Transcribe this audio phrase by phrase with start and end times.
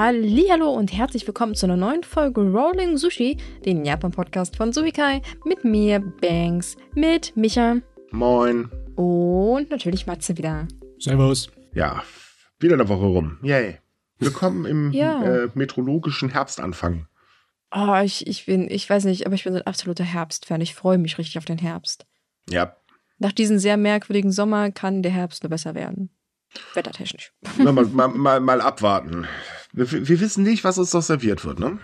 [0.00, 5.64] Hallo und herzlich willkommen zu einer neuen Folge Rolling Sushi, den Japan-Podcast von Suikai, mit
[5.64, 7.78] mir, Banks, mit Micha
[8.12, 8.70] Moin.
[8.94, 10.68] und natürlich Matze wieder.
[11.00, 11.50] Servus.
[11.74, 12.04] Ja,
[12.60, 13.38] wieder eine Woche rum.
[13.42, 13.78] Yay.
[14.20, 15.20] Willkommen im Ja.
[15.24, 17.08] äh, meteorologischen Herbstanfang.
[17.74, 20.60] Oh, ich, ich bin, ich weiß nicht, aber ich bin so ein absoluter Herbstfan.
[20.60, 22.06] Ich freue mich richtig auf den Herbst.
[22.48, 22.76] Ja,
[23.18, 26.10] Nach diesem sehr merkwürdigen Sommer kann der Herbst nur besser werden.
[26.74, 27.32] Wettertechnisch.
[27.58, 29.26] na, mal, mal, mal, mal abwarten.
[29.72, 31.78] Wir, wir wissen nicht, was uns noch serviert wird, ne?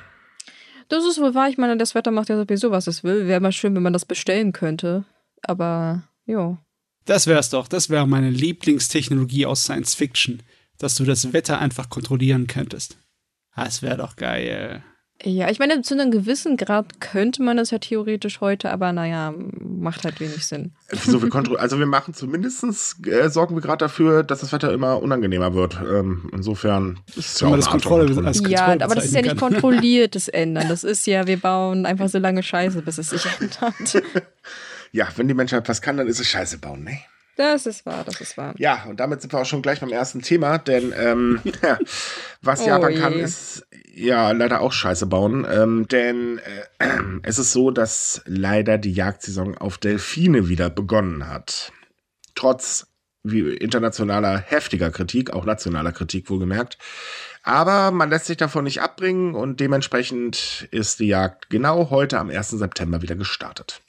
[0.88, 1.48] Das ist wohl wahr.
[1.48, 3.26] Ich meine, das Wetter macht ja sowieso, was es will.
[3.26, 5.04] Wäre mal schön, wenn man das bestellen könnte.
[5.42, 6.58] Aber, jo.
[7.04, 7.68] Das wär's doch.
[7.68, 10.42] Das wäre meine Lieblingstechnologie aus Science Fiction,
[10.78, 12.98] dass du das Wetter einfach kontrollieren könntest.
[13.56, 14.82] Das wäre doch geil.
[15.26, 19.32] Ja, ich meine, zu einem gewissen Grad könnte man das ja theoretisch heute, aber naja,
[19.58, 20.72] macht halt wenig Sinn.
[20.92, 24.70] So, wir kontro also wir machen zumindestens äh, sorgen wir gerade dafür, dass das Wetter
[24.72, 25.78] immer unangenehmer wird.
[25.80, 28.28] Ähm, insofern ist es ja auch das Kontrolle- Kontrolle.
[28.28, 30.68] als Ja, aber das ist ja nicht kontrolliertes Ändern.
[30.68, 34.02] Das ist ja, wir bauen einfach so lange Scheiße, bis es sich ändert.
[34.92, 36.98] Ja, wenn die Menschheit was kann, dann ist es Scheiße bauen, ne?
[37.36, 38.54] Das ist wahr, das ist wahr.
[38.58, 41.40] Ja, und damit sind wir auch schon gleich beim ersten Thema, denn ähm,
[42.42, 43.22] was Oh Japan kann, je.
[43.22, 45.46] ist ja leider auch Scheiße bauen.
[45.50, 46.40] Ähm, denn
[46.78, 46.88] äh,
[47.22, 51.72] es ist so, dass leider die Jagdsaison auf Delfine wieder begonnen hat.
[52.34, 52.86] Trotz
[53.24, 56.76] wie internationaler heftiger Kritik, auch nationaler Kritik wohlgemerkt.
[57.42, 62.30] Aber man lässt sich davon nicht abbringen und dementsprechend ist die Jagd genau heute am
[62.30, 62.50] 1.
[62.50, 63.80] September wieder gestartet.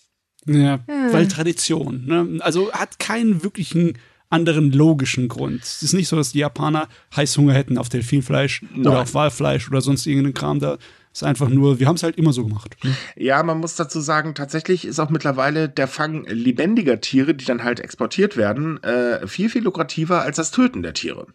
[0.46, 1.12] Ja, Hm.
[1.14, 2.06] weil Tradition.
[2.06, 2.40] Ne?
[2.42, 3.98] Also hat keinen wirklichen
[4.30, 5.64] anderen logischen Grund.
[5.64, 8.88] Es ist nicht so, dass die Japaner Heißhunger hätten auf Delfinfleisch Nein.
[8.88, 10.60] oder auf Walfleisch oder sonst irgendeinen Kram.
[10.60, 10.78] Da
[11.14, 12.76] ist einfach nur, wir haben es halt immer so gemacht.
[12.84, 12.94] Ne?
[13.16, 17.64] Ja, man muss dazu sagen, tatsächlich ist auch mittlerweile der Fang lebendiger Tiere, die dann
[17.64, 21.28] halt exportiert werden, äh, viel, viel lukrativer als das Töten der Tiere.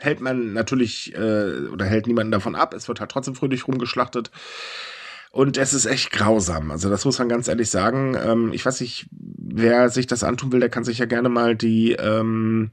[0.00, 4.30] Hält man natürlich äh, oder hält niemanden davon ab, es wird halt trotzdem fröhlich rumgeschlachtet.
[5.36, 6.70] Und es ist echt grausam.
[6.70, 8.16] Also das muss man ganz ehrlich sagen.
[8.18, 11.54] Ähm, ich weiß nicht, wer sich das antun will, der kann sich ja gerne mal
[11.54, 12.70] die ähm,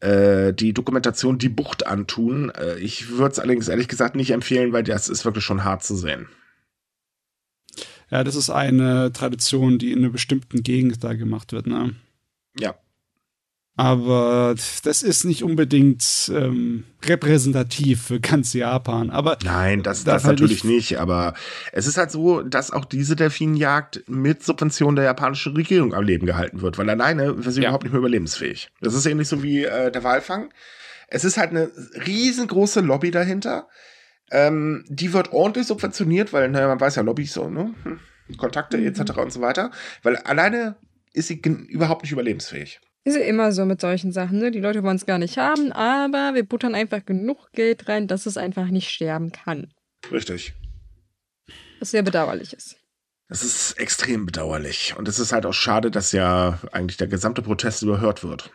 [0.00, 2.50] äh, die Dokumentation Die Bucht antun.
[2.50, 5.84] Äh, ich würde es allerdings ehrlich gesagt nicht empfehlen, weil das ist wirklich schon hart
[5.84, 6.28] zu sehen.
[8.10, 11.68] Ja, das ist eine Tradition, die in einer bestimmten Gegend da gemacht wird.
[11.68, 11.94] Ne?
[12.58, 12.74] Ja.
[13.78, 14.54] Aber
[14.84, 19.10] das ist nicht unbedingt ähm, repräsentativ für ganz Japan.
[19.10, 20.98] Aber Nein, das, das halt natürlich nicht- nicht.
[21.00, 21.34] aber
[21.72, 26.24] es ist halt so, dass auch diese Delfinjagd mit Subvention der japanischen Regierung am Leben
[26.26, 27.68] gehalten wird, weil alleine wäre sie Ja.
[27.68, 28.70] überhaupt nicht mehr überlebensfähig.
[28.80, 30.48] Das ist ähnlich so wie äh, der Walfang.
[31.08, 31.70] Es ist halt eine
[32.06, 33.68] riesengroße Lobby dahinter.
[34.30, 37.74] Ähm, die wird ordentlich subventioniert, weil, naja, man weiß ja, Lobbys so, ne?
[37.84, 38.00] Hm,
[38.38, 39.18] Kontakte etc.
[39.18, 39.70] und so weiter.
[40.02, 40.76] Weil alleine
[41.12, 42.80] ist sie überhaupt nicht überlebensfähig.
[43.06, 44.50] Ist ja immer so mit solchen Sachen, ne?
[44.50, 48.26] Die Leute wollen es gar nicht haben, aber wir buttern einfach genug Geld rein, dass
[48.26, 49.72] es einfach nicht sterben kann.
[50.10, 50.54] Richtig.
[51.78, 52.74] Was sehr bedauerlich ist.
[53.28, 54.96] Das ist extrem bedauerlich.
[54.98, 58.50] Und es ist halt auch schade, dass ja eigentlich der gesamte Protest überhört wird.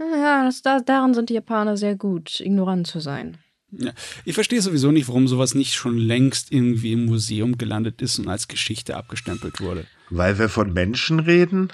[0.00, 3.38] Ja, das, da, daran sind die Japaner sehr gut, ignorant zu sein.
[3.70, 3.92] Ja.
[4.24, 8.26] Ich verstehe sowieso nicht, warum sowas nicht schon längst irgendwie im Museum gelandet ist und
[8.26, 9.86] als Geschichte abgestempelt wurde.
[10.10, 11.72] Weil wir von Menschen reden?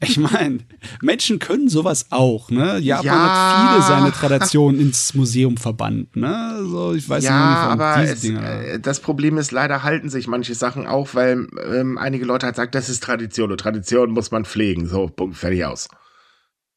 [0.00, 0.58] Ich meine,
[1.00, 2.78] Menschen können sowas auch, ne?
[2.78, 3.22] Japan Ja.
[3.24, 6.36] hat viele seine Traditionen ins Museum verbannt, ne?
[6.56, 8.42] Also ich weiß ja, nicht, aber es, Dinger.
[8.64, 12.56] äh, das Problem ist, leider halten sich manche Sachen auch, weil ähm, einige Leute halt
[12.56, 14.86] sagen, das ist Tradition und Tradition muss man pflegen.
[14.88, 15.88] So, Punkt, fertig aus.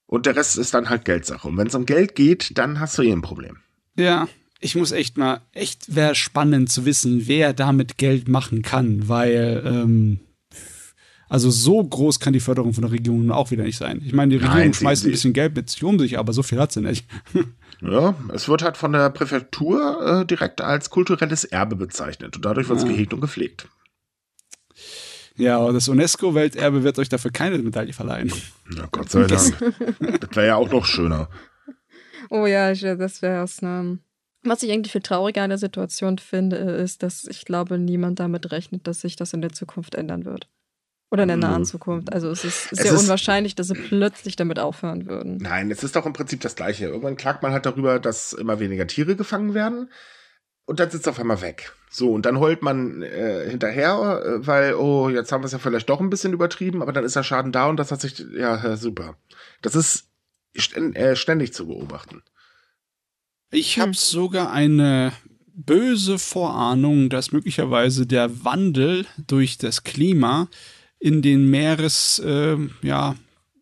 [0.05, 1.47] Und der Rest ist dann halt Geldsache.
[1.47, 3.57] Und wenn es um Geld geht, dann hast du eh ein Problem.
[3.97, 4.27] Ja,
[4.61, 9.63] ich muss echt mal, echt wäre spannend zu wissen, wer damit Geld machen kann, weil,
[9.65, 10.19] ähm,
[11.29, 14.01] also so groß kann die Förderung von der Regierung nun auch wieder nicht sein.
[14.05, 16.33] Ich meine, die Nein, Regierung sie- schmeißt ein bisschen Geld mit sich um sich, aber
[16.33, 17.05] so viel hat sie nicht.
[17.79, 22.35] Ja, es wird halt von der Präfektur äh, direkt als kulturelles Erbe bezeichnet.
[22.35, 22.89] Und dadurch wird es Ja.
[22.89, 23.67] gehegt und gepflegt.
[25.35, 28.33] Ja, aber das UNESCO-Welterbe wird euch dafür keine Medaille verleihen.
[28.69, 29.53] Na Gott sei Dank.
[29.99, 31.29] das wäre ja auch noch schöner.
[32.31, 33.61] Oh ja, ich- das wäre es.
[33.61, 33.99] Ne?
[34.43, 38.51] Was ich eigentlich viel trauriger an der Situation finde, ist, dass ich glaube, niemand damit
[38.51, 40.47] rechnet, dass sich das in der Zukunft ändern wird.
[41.09, 41.65] Oder in der nahen Nö.
[41.67, 42.11] Zukunft.
[42.11, 45.37] Also es ist Es sehr ist- unwahrscheinlich, dass sie plötzlich damit aufhören würden.
[45.37, 46.85] Nein, es ist doch im Prinzip das Gleiche.
[46.87, 49.89] Irgendwann klagt man halt darüber, dass immer weniger Tiere gefangen werden.
[50.65, 51.71] Und dann sitzt es auf einmal weg.
[51.89, 55.59] So, und dann heult man äh, hinterher, äh, weil, oh, jetzt haben wir es ja
[55.59, 58.19] vielleicht doch ein bisschen übertrieben, aber dann ist der Schaden da und das hat sich,
[58.35, 59.15] ja, super.
[59.61, 60.09] Das ist
[60.75, 62.21] äh, ständig zu beobachten.
[63.49, 63.81] Ich Hm.
[63.83, 65.13] habe sogar eine
[65.53, 70.49] böse Vorahnung, dass möglicherweise der Wandel durch das Klima
[70.99, 73.15] in den Meeres, ähm, ja,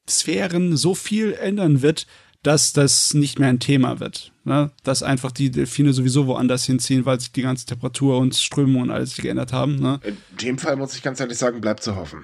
[0.09, 2.05] Sphären so viel ändern wird,
[2.43, 4.31] dass das nicht mehr ein Thema wird.
[4.43, 4.69] Ne?
[4.83, 8.91] Dass einfach die Delfine sowieso woanders hinziehen, weil sich die ganze Temperatur und Strömung und
[8.91, 9.77] alles geändert haben.
[9.77, 9.99] Ne?
[10.03, 12.19] In dem Fall muss ich ganz ehrlich sagen, bleibt zu hoffen.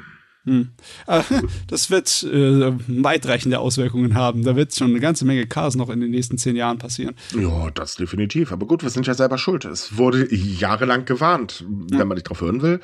[0.45, 0.69] Hm.
[1.67, 4.43] Das wird äh, weitreichende Auswirkungen haben.
[4.43, 7.15] Da wird schon eine ganze Menge Chaos noch in den nächsten zehn Jahren passieren.
[7.35, 8.51] Ja, das definitiv.
[8.51, 9.65] Aber gut, wir sind ja selber schuld.
[9.65, 12.05] Es wurde jahrelang gewarnt, wenn ja.
[12.05, 12.79] man nicht drauf hören will.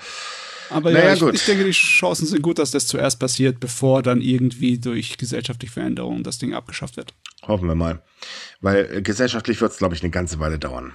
[0.69, 4.03] Aber naja, ja, ich, ich, denke, die Chancen sind gut, dass das zuerst passiert, bevor
[4.03, 7.13] dann irgendwie durch gesellschaftliche Veränderungen das Ding abgeschafft wird.
[7.43, 8.03] Hoffen wir mal.
[8.61, 10.93] Weil äh, gesellschaftlich wird es, glaube ich, eine ganze Weile dauern.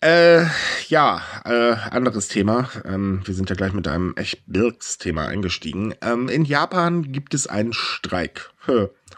[0.00, 0.44] Äh,
[0.88, 2.68] ja, äh, anderes Thema.
[2.84, 5.94] Ähm, wir sind ja gleich mit einem echt Birks-Thema eingestiegen.
[6.02, 8.50] Ähm, in Japan gibt es einen Streik.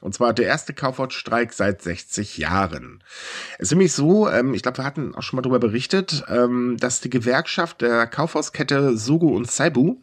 [0.01, 3.03] Und zwar der erste Kaufhausstreik seit 60 Jahren.
[3.59, 6.77] Es ist nämlich so, ähm, ich glaube, wir hatten auch schon mal darüber berichtet, ähm,
[6.79, 10.03] dass die Gewerkschaft der Kaufhauskette Sogo und Saibu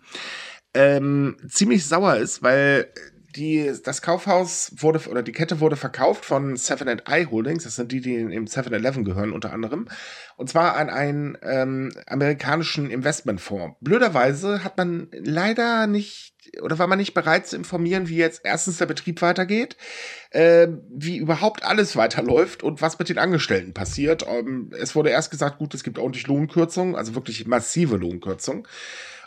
[0.74, 2.92] ähm, ziemlich sauer ist, weil
[3.36, 7.92] die, das Kaufhaus wurde, oder die Kette wurde verkauft von Seven I Holdings, das sind
[7.92, 9.88] die, die im 7-Eleven gehören unter anderem,
[10.38, 13.78] und zwar an einen ähm, amerikanischen Investmentfonds.
[13.82, 18.78] Blöderweise hat man leider nicht, oder war man nicht bereit zu informieren, wie jetzt erstens
[18.78, 19.78] der Betrieb weitergeht,
[20.32, 24.26] äh, wie überhaupt alles weiterläuft und was mit den Angestellten passiert.
[24.28, 28.68] Ähm, es wurde erst gesagt, gut, es gibt ordentlich Lohnkürzungen, also wirklich massive Lohnkürzungen.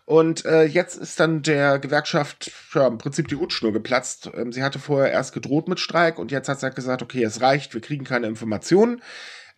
[0.07, 4.31] Und äh, jetzt ist dann der Gewerkschaft ja, im Prinzip die Hutschnur geplatzt.
[4.35, 7.25] Ähm, sie hatte vorher erst gedroht mit Streik und jetzt hat sie halt gesagt, okay,
[7.25, 9.03] es reicht, wir kriegen keine Informationen.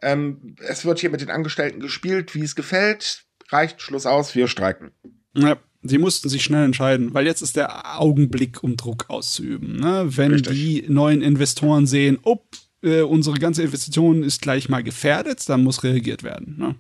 [0.01, 3.25] Ähm, es wird hier mit den Angestellten gespielt, wie es gefällt.
[3.51, 4.91] Reicht, Schluss aus, wir streiken.
[5.35, 9.77] Ja, sie mussten sich schnell entscheiden, weil jetzt ist der Augenblick, um Druck auszuüben.
[9.77, 10.17] Ne?
[10.17, 10.55] Wenn Richtig.
[10.55, 12.39] die neuen Investoren sehen, oh,
[12.83, 16.57] äh, unsere ganze Investition ist gleich mal gefährdet, dann muss reagiert werden.
[16.59, 16.75] Ne?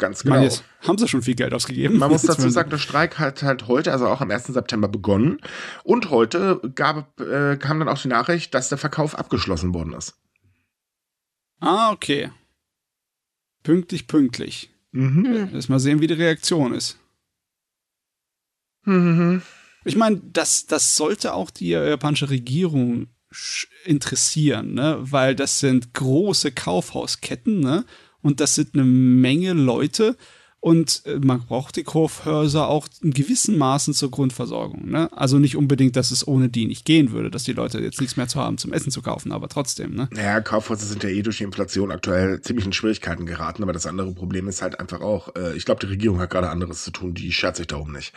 [0.00, 0.40] Ganz genau.
[0.42, 1.98] Jetzt haben sie schon viel Geld ausgegeben.
[1.98, 4.46] Man muss dazu sagen, der Streik hat halt heute, also auch am 1.
[4.46, 5.40] September begonnen.
[5.84, 10.14] Und heute gab, äh, kam dann auch die Nachricht, dass der Verkauf abgeschlossen worden ist.
[11.60, 12.30] Ah, okay.
[13.62, 14.70] Pünktlich, pünktlich.
[14.92, 15.50] Mhm.
[15.52, 16.98] Lass mal sehen, wie die Reaktion ist.
[18.84, 19.42] Mhm.
[19.84, 23.08] Ich meine, das, das sollte auch die japanische Regierung
[23.84, 24.96] interessieren, ne?
[25.00, 27.84] weil das sind große Kaufhausketten, ne?
[28.22, 30.16] Und das sind eine Menge Leute.
[30.62, 34.90] Und äh, man braucht die Kaufhäuser auch in gewissen Maßen zur Grundversorgung.
[34.90, 35.08] Ne?
[35.10, 38.18] Also nicht unbedingt, dass es ohne die nicht gehen würde, dass die Leute jetzt nichts
[38.18, 39.94] mehr zu haben zum Essen zu kaufen, aber trotzdem.
[39.94, 40.08] Ne?
[40.12, 43.86] Naja, Kaufhäuser sind ja eh durch die Inflation aktuell ziemlich in Schwierigkeiten geraten, aber das
[43.86, 46.90] andere Problem ist halt einfach auch, äh, ich glaube, die Regierung hat gerade anderes zu
[46.90, 48.12] tun, die schert sich darum nicht.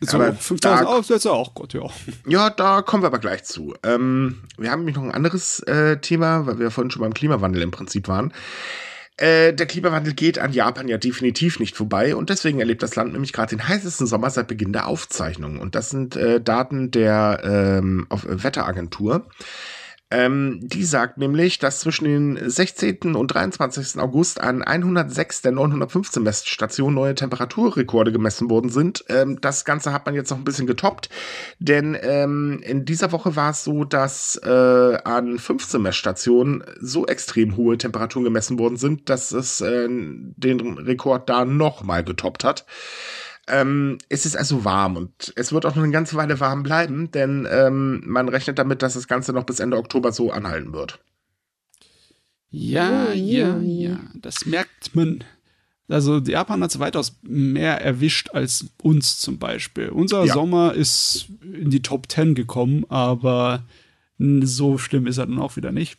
[0.00, 1.82] So, aber 5000 Aufsätze auch gut, ja.
[2.26, 3.74] Ja, da kommen wir aber gleich zu.
[3.82, 7.60] Ähm, wir haben nämlich noch ein anderes äh, Thema, weil wir vorhin schon beim Klimawandel
[7.60, 8.32] im Prinzip waren.
[9.18, 13.12] Äh, der Klimawandel geht an Japan ja definitiv nicht vorbei und deswegen erlebt das Land
[13.12, 15.60] nämlich gerade den heißesten Sommer seit Beginn der Aufzeichnung.
[15.60, 19.26] Und das sind äh, Daten der ähm, Wetteragentur.
[20.12, 23.16] Ähm, die sagt nämlich, dass zwischen den 16.
[23.16, 23.98] und 23.
[23.98, 29.04] August an 106 der 915 Messstationen neue Temperaturrekorde gemessen worden sind.
[29.08, 31.08] Ähm, das Ganze hat man jetzt noch ein bisschen getoppt,
[31.58, 37.56] denn ähm, in dieser Woche war es so, dass äh, an 15 Messstationen so extrem
[37.56, 42.66] hohe Temperaturen gemessen worden sind, dass es äh, den Rekord da nochmal getoppt hat.
[43.48, 47.10] Ähm, es ist also warm und es wird auch noch eine ganze Weile warm bleiben,
[47.10, 51.00] denn ähm, man rechnet damit, dass das Ganze noch bis Ende Oktober so anhalten wird.
[52.50, 55.24] Ja, ja, ja, das merkt man.
[55.88, 59.88] Also Japan hat es weitaus mehr erwischt als uns zum Beispiel.
[59.88, 60.32] Unser ja.
[60.32, 63.64] Sommer ist in die Top 10 gekommen, aber
[64.18, 65.98] so schlimm ist er dann auch wieder nicht.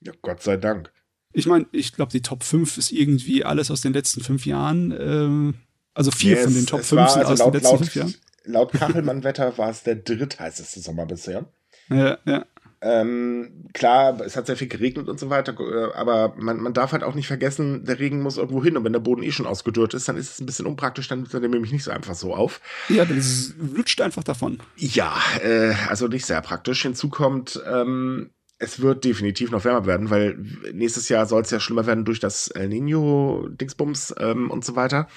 [0.00, 0.92] Ja, Gott sei Dank.
[1.32, 4.94] Ich meine, ich glaube, die Top 5 ist irgendwie alles aus den letzten fünf Jahren.
[4.98, 5.54] Ähm,
[5.94, 7.94] also vier yes, von den Top 5 sind also aus laut, den letzten laut, fünf
[7.94, 8.14] Jahren.
[8.44, 11.46] Laut Kachelmann-Wetter war es der drittheißeste Sommer bisher.
[11.88, 12.44] Ja, ja.
[12.82, 16.92] Ähm, klar, es hat sehr viel geregnet und so weiter, äh, aber man, man darf
[16.92, 19.44] halt auch nicht vergessen, der Regen muss irgendwo hin und wenn der Boden eh schon
[19.44, 22.14] ausgedörrt ist, dann ist es ein bisschen unpraktisch, dann nimmt er nämlich nicht so einfach
[22.14, 22.62] so auf.
[22.88, 24.60] Ja, dann es lutscht einfach davon.
[24.76, 26.80] Ja, äh, also nicht sehr praktisch.
[26.80, 28.30] Hinzu kommt, ähm,
[28.60, 30.36] es wird definitiv noch wärmer werden, weil
[30.72, 35.08] nächstes Jahr soll es ja schlimmer werden durch das El Nino-Dingsbums ähm, und so weiter.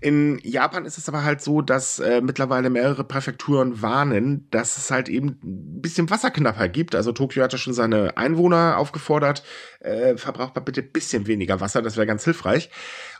[0.00, 4.92] In Japan ist es aber halt so, dass äh, mittlerweile mehrere Präfekturen warnen, dass es
[4.92, 6.94] halt eben ein bisschen Wasserknappheit gibt.
[6.94, 9.42] Also Tokio hat ja schon seine Einwohner aufgefordert,
[9.80, 12.70] äh, verbraucht mal bitte ein bisschen weniger Wasser, das wäre ganz hilfreich.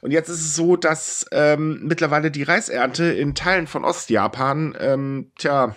[0.02, 5.32] Und jetzt ist es so, dass ähm, mittlerweile die Reisernte in Teilen von Ostjapan, ähm,
[5.36, 5.74] tja,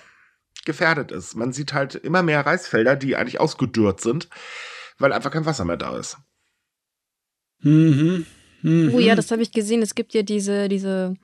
[0.67, 1.35] gefährdet ist.
[1.35, 4.29] Man sieht halt immer mehr Reisfelder, die eigentlich ausgedürrt sind,
[4.99, 6.17] weil einfach kein Wasser mehr da ist.
[7.61, 8.27] Mhm.
[8.61, 8.91] Mhm.
[8.93, 9.81] Oh ja, das habe ich gesehen.
[9.81, 11.15] Es gibt ja diese, diese,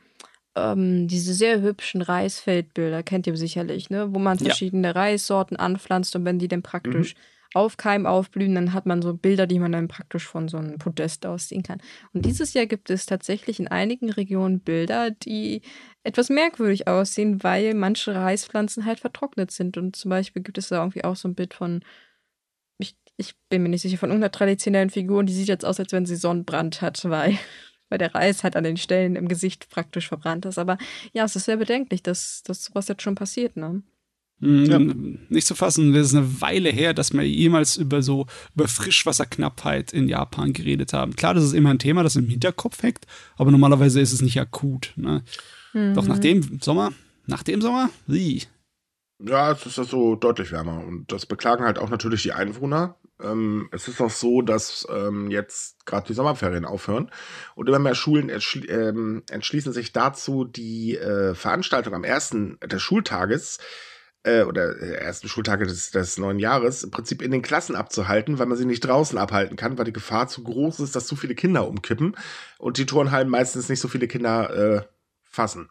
[0.55, 4.13] ähm, diese sehr hübschen Reisfeldbilder, kennt ihr sicherlich, ne?
[4.13, 4.93] Wo man verschiedene ja.
[4.93, 7.19] Reissorten anpflanzt und wenn die dann praktisch mhm.
[7.53, 11.25] Aufkeimen, aufblühen, dann hat man so Bilder, die man dann praktisch von so einem Podest
[11.25, 11.81] ausziehen kann.
[12.13, 15.62] Und dieses Jahr gibt es tatsächlich in einigen Regionen Bilder, die
[16.03, 19.77] etwas merkwürdig aussehen, weil manche Reispflanzen halt vertrocknet sind.
[19.77, 21.83] Und zum Beispiel gibt es da irgendwie auch so ein Bild von,
[22.77, 25.79] ich, ich bin mir nicht sicher, von irgendeiner traditionellen Figur und die sieht jetzt aus,
[25.79, 27.38] als wenn sie Sonnenbrand hat, weil
[27.89, 30.57] weil der Reis halt an den Stellen im Gesicht praktisch verbrannt ist.
[30.57, 30.79] Aber
[31.12, 33.83] ja, es ist sehr bedenklich, dass, dass sowas jetzt schon passiert, ne?
[34.40, 34.80] Mm, ja.
[35.30, 38.25] Nicht zu fassen, es ist eine Weile her, dass wir jemals über so
[38.56, 41.16] über Frischwasserknappheit in Japan geredet haben.
[41.16, 43.06] Klar, das ist immer ein Thema, das im Hinterkopf hängt,
[43.38, 44.94] aber normalerweise ist es nicht akut.
[44.96, 45.24] Ne?
[45.74, 45.94] Mhm.
[45.94, 46.92] Doch nach dem Sommer,
[47.25, 48.44] nach dem Sommer, wie?
[49.20, 52.98] Ja, es ist ja so deutlich wärmer und das beklagen halt auch natürlich die Einwohner.
[53.22, 57.10] Ähm, es ist auch so, dass ähm, jetzt gerade die Sommerferien aufhören
[57.56, 62.82] und immer mehr Schulen entschli ähm, entschließen sich dazu, die äh, Veranstaltung am ersten des
[62.82, 63.62] Schultages äh,
[64.44, 68.46] oder äh, ersten Schultage des, des neuen Jahres im Prinzip in den Klassen abzuhalten, weil
[68.46, 71.36] man sie nicht draußen abhalten kann, weil die Gefahr zu groß ist, dass zu viele
[71.36, 72.15] Kinder umkippen
[72.58, 74.82] und die Turnhallen meistens nicht so viele Kinder äh,
[75.22, 75.70] fassen.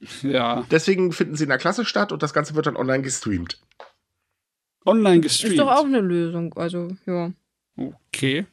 [0.22, 0.66] Ja.
[0.68, 3.60] Deswegen finden sie in der Klasse statt und das Ganze wird dann online gestreamt
[4.84, 5.54] online gestreamt.
[5.54, 7.32] Ist doch auch eine Lösung, also ja.
[7.76, 8.46] Okay.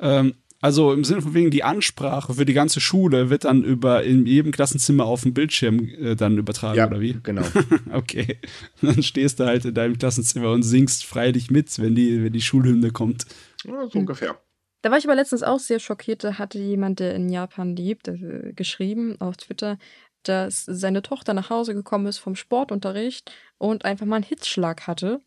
[0.00, 4.02] Ähm, also im Sinne von wegen die Ansprache für die ganze Schule wird dann über
[4.02, 7.18] in jedem Klassenzimmer auf dem Bildschirm äh, dann übertragen, ja, oder wie?
[7.22, 7.42] Genau.
[7.92, 8.38] okay.
[8.80, 12.40] Dann stehst du halt in deinem Klassenzimmer und singst freilich mit, wenn die, wenn die
[12.40, 13.26] Schulhymne kommt.
[13.64, 14.40] Ja, so ungefähr.
[14.80, 16.24] Da war ich aber letztens auch sehr schockiert.
[16.24, 19.76] Da hatte jemand, der in Japan lebt, äh, geschrieben auf Twitter,
[20.22, 25.20] dass seine Tochter nach Hause gekommen ist vom Sportunterricht und einfach mal einen Hitzschlag hatte,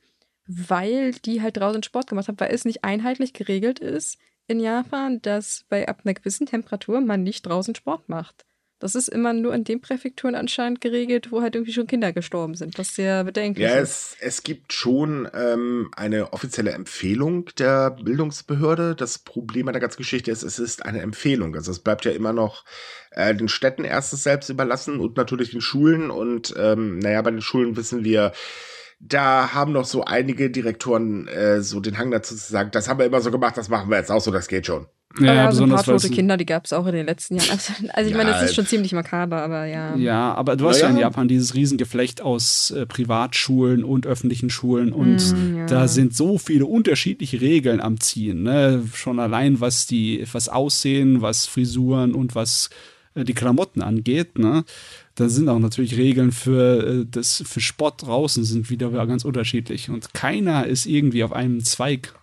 [0.48, 4.17] weil die halt draußen Sport gemacht hat, weil es nicht einheitlich geregelt ist
[4.48, 8.46] in Japan, dass bei ab einer gewissen Temperatur man nicht draußen Sport macht.
[8.80, 12.54] Das ist immer nur in den Präfekturen anscheinend geregelt, wo halt irgendwie schon Kinder gestorben
[12.54, 14.18] sind, was sehr bedenklich ja, ist.
[14.20, 18.94] Ja, es, es gibt schon ähm, eine offizielle Empfehlung der Bildungsbehörde.
[18.94, 21.56] Das Problem an der ganzen Geschichte ist, es ist eine Empfehlung.
[21.56, 22.66] Also es bleibt ja immer noch
[23.12, 26.12] äh, den Städten erstes selbst überlassen und natürlich den Schulen.
[26.12, 28.32] Und ähm, naja, bei den Schulen wissen wir,
[29.00, 33.00] da haben noch so einige Direktoren äh, so den Hang dazu zu sagen, das haben
[33.00, 34.88] wir immer so gemacht, das machen wir jetzt auch so, das geht schon.
[35.20, 37.50] Ja, ja so ein paar tote Kinder, die gab es auch in den letzten Jahren.
[37.51, 39.96] Also, also ich ja, meine, das ist schon ziemlich makaber, aber ja.
[39.96, 44.50] Ja, aber du hast ja, ja in Japan dieses Riesengeflecht aus äh, Privatschulen und öffentlichen
[44.50, 48.44] Schulen und mm, da sind so viele unterschiedliche Regeln am Ziehen.
[48.44, 48.84] Ne?
[48.94, 52.70] Schon allein was die, was Aussehen, was Frisuren und was
[53.16, 54.38] äh, die Klamotten angeht.
[54.38, 54.66] Ne?
[55.17, 59.89] Da sind auch natürlich Regeln für äh, das für Sport draußen sind wieder ganz unterschiedlich
[59.89, 62.13] und keiner ist irgendwie auf einem Zweig.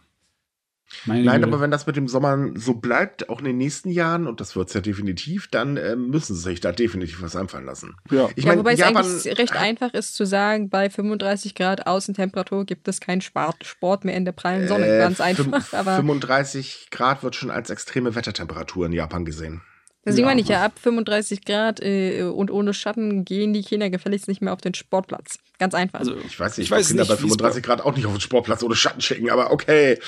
[1.07, 1.53] Meine Nein, Güte.
[1.53, 4.55] aber wenn das mit dem Sommer so bleibt, auch in den nächsten Jahren, und das
[4.55, 7.97] wird es ja definitiv, dann äh, müssen sie sich da definitiv was einfallen lassen.
[8.13, 11.57] Ja, ich ja mein, wobei Japan, es eigentlich recht einfach ist zu sagen, bei 35
[11.57, 14.87] Grad Außentemperatur gibt es keinen Sport mehr in der prallen Sonne.
[14.87, 15.73] Äh, Ganz einfach.
[15.73, 19.63] Aber 35 Grad wird schon als extreme Wettertemperatur in Japan gesehen.
[20.05, 23.91] Deswegen ja, meine ich ja, ab 35 Grad äh, und ohne Schatten gehen die Kinder
[23.91, 25.39] gefälligst nicht mehr auf den Sportplatz.
[25.59, 26.01] Ganz einfach.
[26.01, 28.21] Also, ich weiß nicht, ich weiß Kinder nicht, bei 35 Grad auch nicht auf den
[28.21, 29.99] Sportplatz ohne Schatten schicken, aber okay.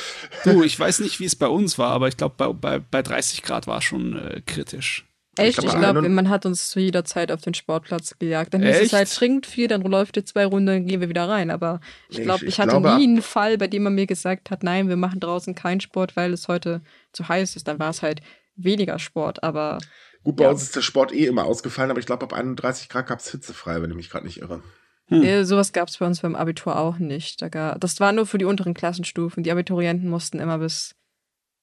[0.44, 3.02] Du, ich weiß nicht, wie es bei uns war, aber ich glaube, bei, bei, bei
[3.02, 5.06] 30 Grad war es schon äh, kritisch.
[5.38, 5.58] Echt?
[5.58, 8.54] Ich glaube, glaub, man hat uns zu jeder Zeit auf den Sportplatz gejagt.
[8.54, 11.28] Dann ist es halt trinkt viel, dann läuft ihr zwei Runden, dann gehen wir wieder
[11.28, 11.50] rein.
[11.50, 14.50] Aber ich, glaub, ich, ich hatte glaube, nie einen Fall, bei dem man mir gesagt
[14.50, 16.80] hat, nein, wir machen draußen keinen Sport, weil es heute
[17.12, 17.68] zu heiß ist.
[17.68, 18.22] Dann war es halt
[18.56, 19.78] weniger Sport, aber.
[20.24, 20.50] Gut, bei ja.
[20.50, 23.30] uns ist der Sport eh immer ausgefallen, aber ich glaube, ab 31 Grad gab es
[23.30, 24.62] hitzefrei, wenn ich mich gerade nicht irre.
[25.08, 25.22] Hm.
[25.22, 27.40] Äh, sowas gab es bei uns beim Abitur auch nicht.
[27.40, 29.44] Da das war nur für die unteren Klassenstufen.
[29.44, 30.96] Die Abiturienten mussten immer bis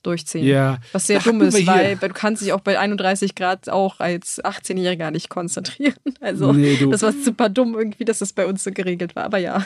[0.04, 0.46] durchziehen.
[0.46, 0.80] Ja.
[0.92, 4.44] Was sehr dumm ist, weil, weil, du kannst dich auch bei 31 Grad auch als
[4.44, 5.96] 18-Jähriger nicht konzentrieren.
[6.20, 9.26] Also nee, das war super dumm irgendwie, dass das bei uns so geregelt war.
[9.26, 9.66] Aber ja.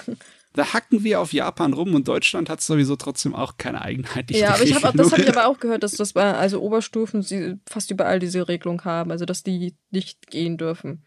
[0.53, 4.55] Da hacken wir auf Japan rum und Deutschland hat sowieso trotzdem auch keine einheitliche Ja,
[4.55, 7.59] aber ich hab, das habe ich aber auch gehört, dass das bei also Oberstufen sie
[7.67, 11.03] fast überall diese Regelung haben, also dass die nicht gehen dürfen.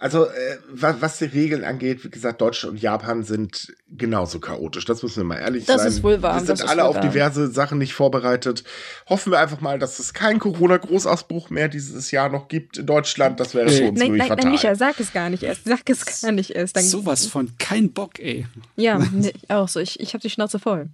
[0.00, 4.84] Also, äh, was, was die Regeln angeht, wie gesagt, Deutschland und Japan sind genauso chaotisch.
[4.84, 5.86] Das müssen wir mal ehrlich das sein.
[5.86, 6.38] Das ist wohl wahr.
[6.38, 8.62] Wir sind alle auf diverse Sachen nicht vorbereitet.
[9.08, 13.40] Hoffen wir einfach mal, dass es keinen Corona-Großausbruch mehr dieses Jahr noch gibt in Deutschland.
[13.40, 14.44] Das wäre für uns nein, nein, fatal.
[14.44, 15.64] Nein, Micha, sag es gar nicht erst.
[15.64, 16.76] Sag es gar nicht erst.
[16.76, 18.46] Dann Sowas von kein Bock, ey.
[18.76, 19.80] Ja, nee, auch so.
[19.80, 20.90] Ich, ich habe die Schnauze voll.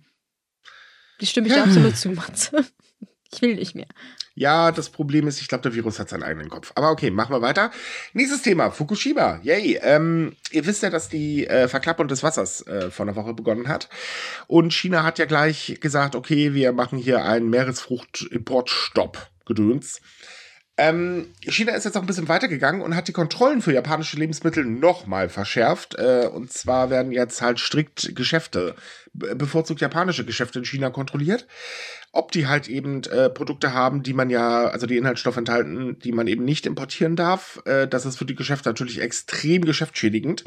[1.21, 2.65] Die stimme ich dir absolut zu, Matze.
[3.33, 3.89] Ich will nicht mehr.
[4.35, 6.73] Ja, das Problem ist, ich glaube, der Virus hat seinen eigenen Kopf.
[6.75, 7.71] Aber okay, machen wir weiter.
[8.15, 9.39] Nächstes Thema, Fukushima.
[9.43, 9.79] Yay.
[9.83, 13.69] Ähm, ihr wisst ja, dass die äh, Verklappung des Wassers äh, vor einer Woche begonnen
[13.69, 13.89] hat.
[14.49, 19.31] Und China hat ja gleich gesagt, okay, wir machen hier einen Meeresfruchtimportstopp.
[19.47, 20.01] Gedöns.
[20.77, 24.65] Ähm, China ist jetzt auch ein bisschen weitergegangen und hat die Kontrollen für japanische Lebensmittel
[24.65, 25.95] nochmal verschärft.
[25.97, 28.75] Äh, und zwar werden jetzt halt strikt Geschäfte,
[29.13, 31.47] bevorzugt japanische Geschäfte in China kontrolliert.
[32.17, 36.13] Ob die halt eben äh, Produkte haben, die man ja, also die Inhaltsstoffe enthalten, die
[36.13, 37.61] man eben nicht importieren darf.
[37.65, 40.45] Äh, das ist für die Geschäfte natürlich extrem geschäftsschädigend.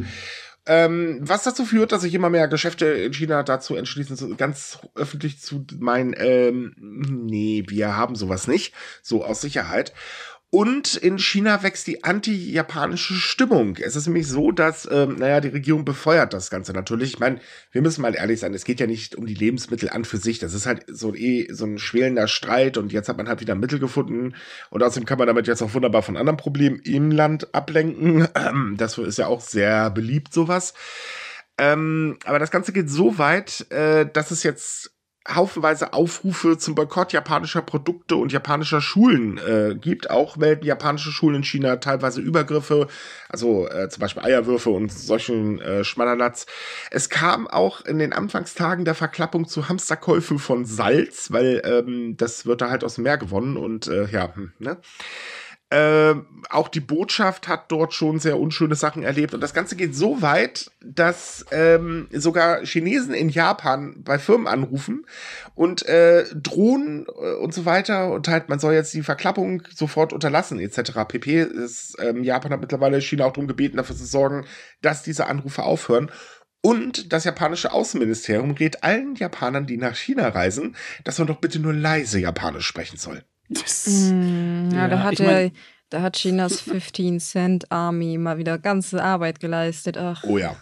[0.66, 5.40] Ähm, was dazu führt, dass sich immer mehr Geschäfte in China dazu entschließen, ganz öffentlich
[5.40, 9.94] zu meinen, ähm, nee, wir haben sowas nicht, so aus Sicherheit.
[10.50, 13.76] Und in China wächst die anti-japanische Stimmung.
[13.82, 17.14] Es ist nämlich so, dass, ähm, naja, die Regierung befeuert das Ganze natürlich.
[17.16, 17.42] Ich meine,
[17.74, 20.40] wir müssen mal ehrlich sein, es geht ja nicht um die Lebensmittel an für sich.
[20.40, 23.56] Das ist halt so, eh, so ein schwelender Streit und jetzt hat man halt wieder
[23.56, 24.36] Mittel gefunden.
[24.70, 28.28] Und außerdem kann man damit jetzt auch wunderbar von anderen Problemen im Land ablenken.
[28.78, 30.74] Das ist ja auch sehr beliebt, sowas.
[31.58, 34.97] Ähm, aber das Ganze geht so weit, äh, dass es jetzt
[35.34, 40.10] haufenweise Aufrufe zum Boykott japanischer Produkte und japanischer Schulen äh, gibt.
[40.10, 42.88] Auch melden japanische Schulen in China teilweise Übergriffe,
[43.30, 46.46] also äh, zum Beispiel Eierwürfe und solchen äh, Schmallerlatz.
[46.92, 52.46] Es kam auch in den Anfangstagen der Verklappung zu Hamsterkäufen von Salz, weil ähm, das
[52.46, 54.78] wird da halt aus dem Meer gewonnen und äh, ja, hm, ne?
[55.70, 56.16] Äh,
[56.50, 59.34] auch die Botschaft hat dort schon sehr unschöne Sachen erlebt.
[59.34, 65.06] Und das Ganze geht so weit, dass ähm, sogar Chinesen in Japan bei Firmen anrufen
[65.56, 68.12] und äh, drohen äh, und so weiter.
[68.14, 70.92] Und halt, man soll jetzt die Verklappung sofort unterlassen, etc.
[71.06, 71.42] pp.
[71.42, 74.46] Ist, ähm, Japan hat mittlerweile China auch darum gebeten, dafür zu sorgen,
[74.82, 76.12] dass diese Anrufe aufhören.
[76.62, 81.60] Und das japanische Außenministerium rät allen Japanern, die nach China reisen, dass man doch bitte
[81.60, 83.24] nur leise Japanisch sprechen soll.
[83.50, 85.52] Mm, ja, ja, da hat, ich mein,
[85.90, 89.98] da hat Chinas 15 Cent Army mal wieder ganze Arbeit geleistet.
[89.98, 90.24] Ach.
[90.24, 90.56] Oh ja.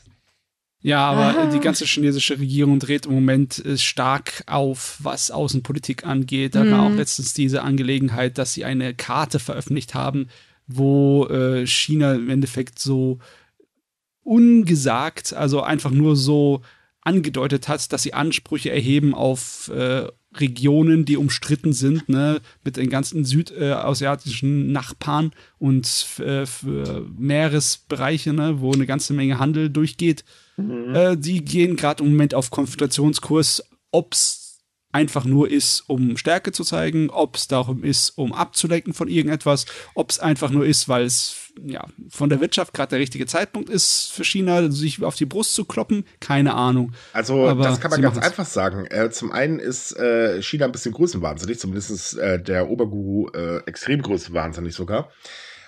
[0.86, 1.46] Ja, aber ah.
[1.48, 6.54] die ganze chinesische Regierung dreht im Moment äh, stark auf, was Außenpolitik angeht.
[6.54, 6.98] Da war auch mhm.
[6.98, 10.28] letztens diese Angelegenheit, dass sie eine Karte veröffentlicht haben,
[10.68, 13.18] wo äh, China im Endeffekt so
[14.22, 16.62] ungesagt, also einfach nur so
[17.02, 20.08] angedeutet hat, dass sie Ansprüche erheben auf äh,
[20.40, 26.46] Regionen, die umstritten sind, ne, mit den ganzen südasiatischen äh, Nachbarn und äh,
[27.18, 30.24] Meeresbereiche, ne, wo eine ganze Menge Handel durchgeht.
[30.58, 30.96] Mhm.
[30.96, 34.46] Äh, die gehen gerade im Moment auf Konfrontationskurs, ob es
[34.92, 39.66] einfach nur ist, um Stärke zu zeigen, ob es darum ist, um abzulenken von irgendetwas,
[39.94, 43.70] ob es einfach nur ist, weil es ja, von der Wirtschaft gerade der richtige Zeitpunkt
[43.70, 46.94] ist für China, sich auf die Brust zu kloppen, keine Ahnung.
[47.14, 48.86] Also Aber das kann man ganz einfach sagen.
[48.86, 53.58] Äh, zum einen ist äh, China ein bisschen größenwahnsinnig, zumindest ist äh, der Oberguru äh,
[53.66, 55.10] extrem größenwahnsinnig sogar.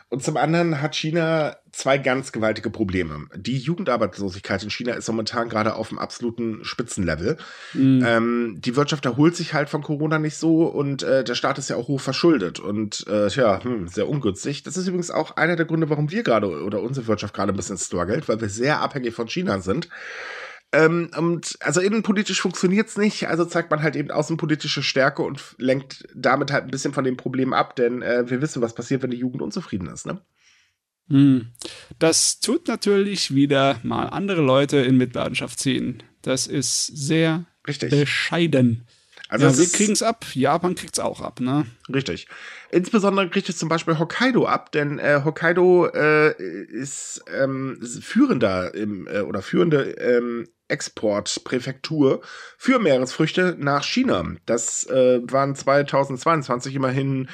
[0.10, 3.28] Und zum anderen hat China zwei ganz gewaltige Probleme.
[3.36, 7.38] Die Jugendarbeitslosigkeit in China ist momentan gerade auf dem absoluten Spitzenlevel.
[7.74, 8.04] Mhm.
[8.06, 11.70] Ähm, die Wirtschaft erholt sich halt von Corona nicht so und äh, der Staat ist
[11.70, 14.64] ja auch hoch verschuldet und äh, ja, hm, sehr ungünstig.
[14.64, 17.58] Das ist übrigens auch einer der Gründe, warum wir gerade oder unsere Wirtschaft gerade ein
[17.58, 19.90] bisschen struggelt, weil wir sehr abhängig von China sind.
[20.78, 26.08] Ähm, und also innenpolitisch funktioniert's nicht, also zeigt man halt eben außenpolitische Stärke und lenkt
[26.14, 29.10] damit halt ein bisschen von dem Problem ab, denn äh, wir wissen, was passiert, wenn
[29.10, 30.22] die Jugend unzufrieden ist, ne?
[31.10, 31.48] Hm.
[31.98, 36.04] Das tut natürlich wieder mal andere Leute in Mitleidenschaft ziehen.
[36.22, 37.90] Das ist sehr Richtig.
[37.90, 38.86] bescheiden.
[39.30, 41.66] Also ja, wir kriegen es ab, Japan kriegt es auch ab, ne?
[41.92, 42.28] Richtig.
[42.72, 49.08] Insbesondere kriegt es zum Beispiel Hokkaido ab, denn äh, Hokkaido äh, ist ähm, führender im,
[49.08, 52.22] äh, oder führende ähm, Exportpräfektur
[52.58, 54.24] für Meeresfrüchte nach China.
[54.46, 57.30] Das äh, waren 2022 immerhin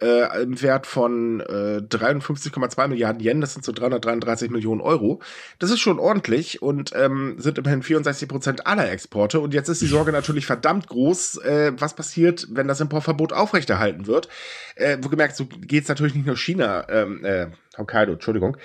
[0.00, 5.20] äh, im Wert von äh, 53,2 Milliarden Yen, das sind so 333 Millionen Euro.
[5.58, 9.40] Das ist schon ordentlich und ähm, sind immerhin 64 Prozent aller Exporte.
[9.40, 14.06] Und jetzt ist die Sorge natürlich verdammt groß, äh, was passiert, wenn das Importverbot aufrechterhalten
[14.06, 14.28] wird.
[14.76, 18.56] Äh, wo gemerkt, so geht's natürlich nicht nur China, ähm, äh, Hokkaido, Entschuldigung.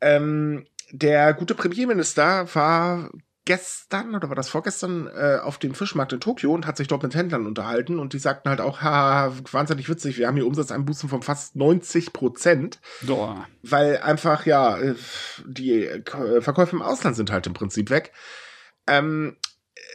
[0.00, 3.10] Ähm, der gute Premierminister war
[3.46, 7.02] gestern oder war das vorgestern äh, auf dem Fischmarkt in Tokio und hat sich dort
[7.02, 11.08] mit Händlern unterhalten und die sagten halt auch, ha, wahnsinnig witzig, wir haben hier Umsatzeinbußen
[11.08, 12.80] von fast 90 Prozent.
[13.62, 14.94] Weil einfach, ja, äh,
[15.46, 18.12] die äh, Verkäufe im Ausland sind halt im Prinzip weg.
[18.86, 19.36] Ähm,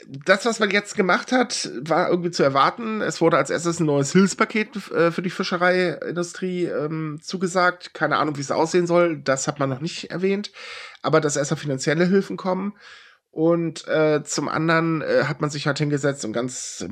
[0.08, 3.02] das, was man jetzt gemacht hat, war irgendwie zu erwarten.
[3.02, 7.94] Es wurde als erstes ein neues Hilfspaket äh, für die Fischereiindustrie ähm, zugesagt.
[7.94, 9.20] Keine Ahnung, wie es aussehen soll.
[9.20, 10.52] Das hat man noch nicht erwähnt.
[11.02, 12.74] Aber dass erstmal finanzielle Hilfen kommen.
[13.32, 16.86] Und äh, zum anderen äh, hat man sich halt hingesetzt und ganz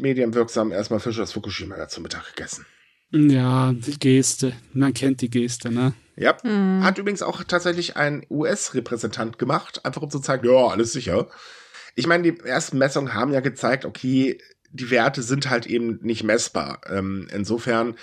[0.00, 2.66] medienwirksam erstmal Fisch aus Fukushima zum Mittag gegessen.
[3.10, 4.52] Ja, die Geste.
[4.74, 5.94] Man kennt die Geste, ne?
[6.14, 6.36] Ja.
[6.42, 6.84] Mhm.
[6.84, 11.28] Hat übrigens auch tatsächlich ein US-Repräsentant gemacht, einfach um zu zeigen, ja, alles sicher.
[11.94, 14.38] Ich meine, die ersten Messungen haben ja gezeigt, okay,
[14.70, 16.82] die Werte sind halt eben nicht messbar.
[16.90, 17.94] Ähm, insofern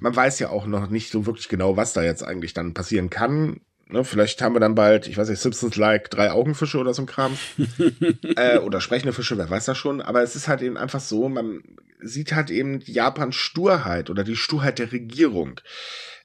[0.00, 3.10] man weiß ja auch noch nicht so wirklich genau, was da jetzt eigentlich dann passieren
[3.10, 3.60] kann.
[3.90, 7.06] Ne, vielleicht haben wir dann bald, ich weiß nicht, Simpsons-like drei Augenfische oder so ein
[7.06, 7.38] Kram.
[8.36, 10.02] äh, oder sprechende Fische, wer weiß das schon.
[10.02, 11.62] Aber es ist halt eben einfach so, man
[12.00, 15.60] sieht halt eben Japans Sturheit oder die Sturheit der Regierung.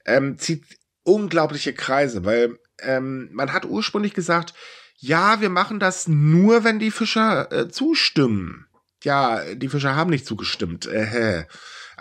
[0.06, 0.64] Ähm, zieht
[1.04, 4.54] unglaubliche Kreise, weil ähm, man hat ursprünglich gesagt,
[4.98, 8.68] ja, wir machen das nur, wenn die Fischer äh, zustimmen.
[9.04, 10.86] Ja, die Fischer haben nicht zugestimmt.
[10.86, 11.46] Äh,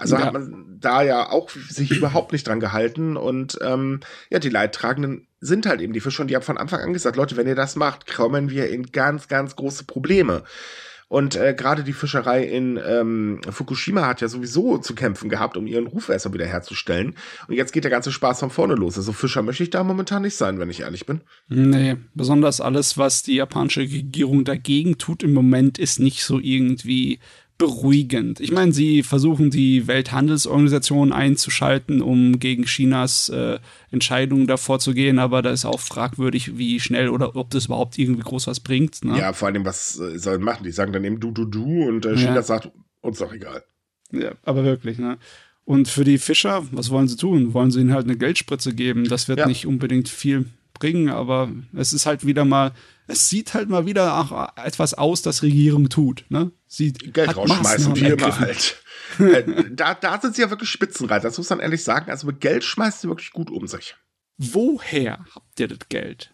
[0.03, 0.25] also ja.
[0.25, 5.29] hat man da ja auch sich überhaupt nicht dran gehalten und ähm, ja, die Leidtragenden
[5.41, 7.55] sind halt eben die Fischer und die haben von Anfang an gesagt, Leute, wenn ihr
[7.55, 10.43] das macht, kommen wir in ganz, ganz große Probleme.
[11.13, 15.67] Und äh, gerade die Fischerei in ähm, Fukushima hat ja sowieso zu kämpfen gehabt, um
[15.67, 17.17] ihren Ruf erstmal wieder herzustellen.
[17.49, 18.97] Und jetzt geht der ganze Spaß von vorne los.
[18.97, 21.21] Also Fischer möchte ich da momentan nicht sein, wenn ich ehrlich bin.
[21.49, 27.21] Nee, besonders alles, was die japanische Regierung dagegen tut im Moment, ist nicht so irgendwie
[27.59, 28.41] beruhigend.
[28.41, 33.59] Ich meine, sie versuchen die Welthandelsorganisation einzuschalten, um gegen Chinas äh,
[33.91, 37.99] Entscheidungen davor zu gehen, aber da ist auch fragwürdig, wie schnell oder ob das überhaupt
[37.99, 39.05] irgendwie groß was bringt.
[39.05, 39.19] Ne?
[39.19, 40.65] Ja, vor allem, was äh, sollen machen?
[40.65, 42.43] Die sagen dann eben du, du, du und äh, China ja.
[42.43, 43.63] sagt, uns doch egal.
[44.11, 45.19] Ja, aber wirklich, ne?
[45.65, 47.55] Und für die Fischer, was wollen sie tun?
[47.55, 49.05] Wollen sie ihnen halt eine Geldspritze geben?
[49.09, 49.47] Das wird ja.
[49.47, 52.73] nicht unbedingt viel bringen, aber es ist halt wieder mal
[53.07, 56.25] es sieht halt mal wieder auch etwas aus, das Regierung tut.
[56.29, 56.53] Ne?
[56.67, 58.83] Sie Geld rausschmeißen, wie immer halt.
[59.19, 62.11] Äh, da, da sind sie ja wirklich Spitzenreiter, das muss man ehrlich sagen.
[62.11, 63.95] Also mit Geld schmeißt sie wirklich gut um sich.
[64.39, 66.33] Woher habt ihr das Geld?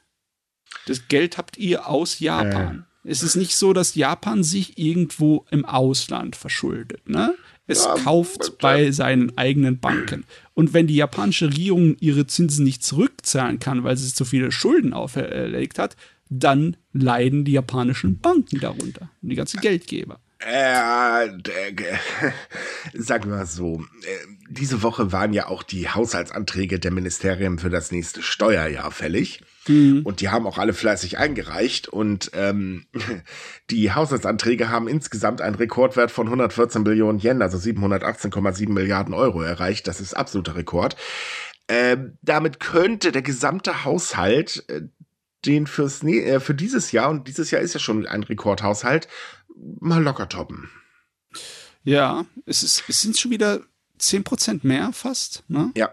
[0.87, 2.87] Das Geld habt ihr aus Japan.
[3.05, 3.11] Äh.
[3.11, 7.09] Es ist nicht so, dass Japan sich irgendwo im Ausland verschuldet.
[7.09, 7.35] Ne?
[7.67, 10.25] Es ja, kauft bei seinen eigenen Banken.
[10.55, 14.93] Und wenn die japanische Regierung ihre Zinsen nicht zurückzahlen kann, weil sie zu viele Schulden
[14.93, 15.97] auferlegt hat,
[16.31, 20.21] dann leiden die japanischen Banken darunter und die ganzen Geldgeber.
[20.41, 21.31] Äh,
[22.95, 27.71] sagen wir mal so, äh, diese Woche waren ja auch die Haushaltsanträge der Ministerien für
[27.71, 29.43] das nächste Steuerjahr fällig.
[29.67, 30.03] Mhm.
[30.05, 31.89] Und die haben auch alle fleißig eingereicht.
[31.89, 32.87] Und ähm,
[33.71, 39.89] die Haushaltsanträge haben insgesamt einen Rekordwert von 114 Billionen Yen, also 718,7 Milliarden Euro erreicht.
[39.89, 40.95] Das ist absoluter Rekord.
[41.71, 44.83] Ähm, damit könnte der gesamte Haushalt äh,
[45.47, 49.09] den fürs äh, für dieses Jahr, und dieses Jahr ist ja schon ein Rekordhaushalt,
[49.81, 50.71] mal locker toppen.
[51.85, 53.61] Ja, es, ist, es sind schon wieder
[54.01, 55.73] 10% mehr fast, ne?
[55.77, 55.91] Ja.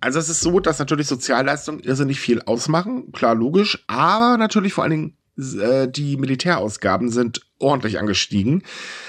[0.00, 4.84] Also es ist so, dass natürlich Sozialleistungen irrsinnig viel ausmachen, klar logisch, aber natürlich vor
[4.84, 8.62] allen Dingen äh, die Militärausgaben sind ordentlich angestiegen.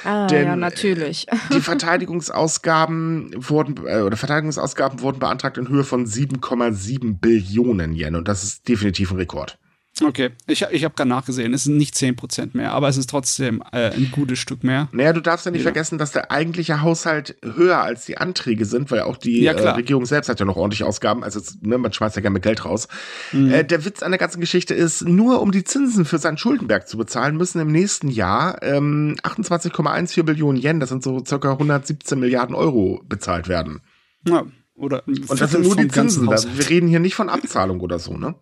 [0.03, 1.27] Ah, denn ja, natürlich.
[1.53, 8.27] die Verteidigungsausgaben wurden äh, oder Verteidigungsausgaben wurden beantragt in Höhe von 7,7 Billionen Yen und
[8.27, 9.57] das ist definitiv ein Rekord.
[10.01, 13.61] Okay, ich, ich habe gerade nachgesehen, es sind nicht 10% mehr, aber es ist trotzdem
[13.71, 14.89] äh, ein gutes Stück mehr.
[14.91, 15.65] Naja, du darfst ja nicht ja.
[15.65, 19.69] vergessen, dass der eigentliche Haushalt höher als die Anträge sind, weil auch die ja, äh,
[19.69, 22.87] Regierung selbst hat ja noch ordentlich Ausgaben, also ne, man schmeißt ja gerne Geld raus.
[23.33, 23.51] Mhm.
[23.51, 26.87] Äh, der Witz an der ganzen Geschichte ist, nur um die Zinsen für sein Schuldenberg
[26.87, 32.19] zu bezahlen, müssen im nächsten Jahr ähm, 28,14 Billionen Yen, das sind so circa 117
[32.19, 33.81] Milliarden Euro, bezahlt werden.
[34.27, 37.99] Ja, oder Und das sind nur die Zinsen, wir reden hier nicht von Abzahlung oder
[37.99, 38.33] so, ne?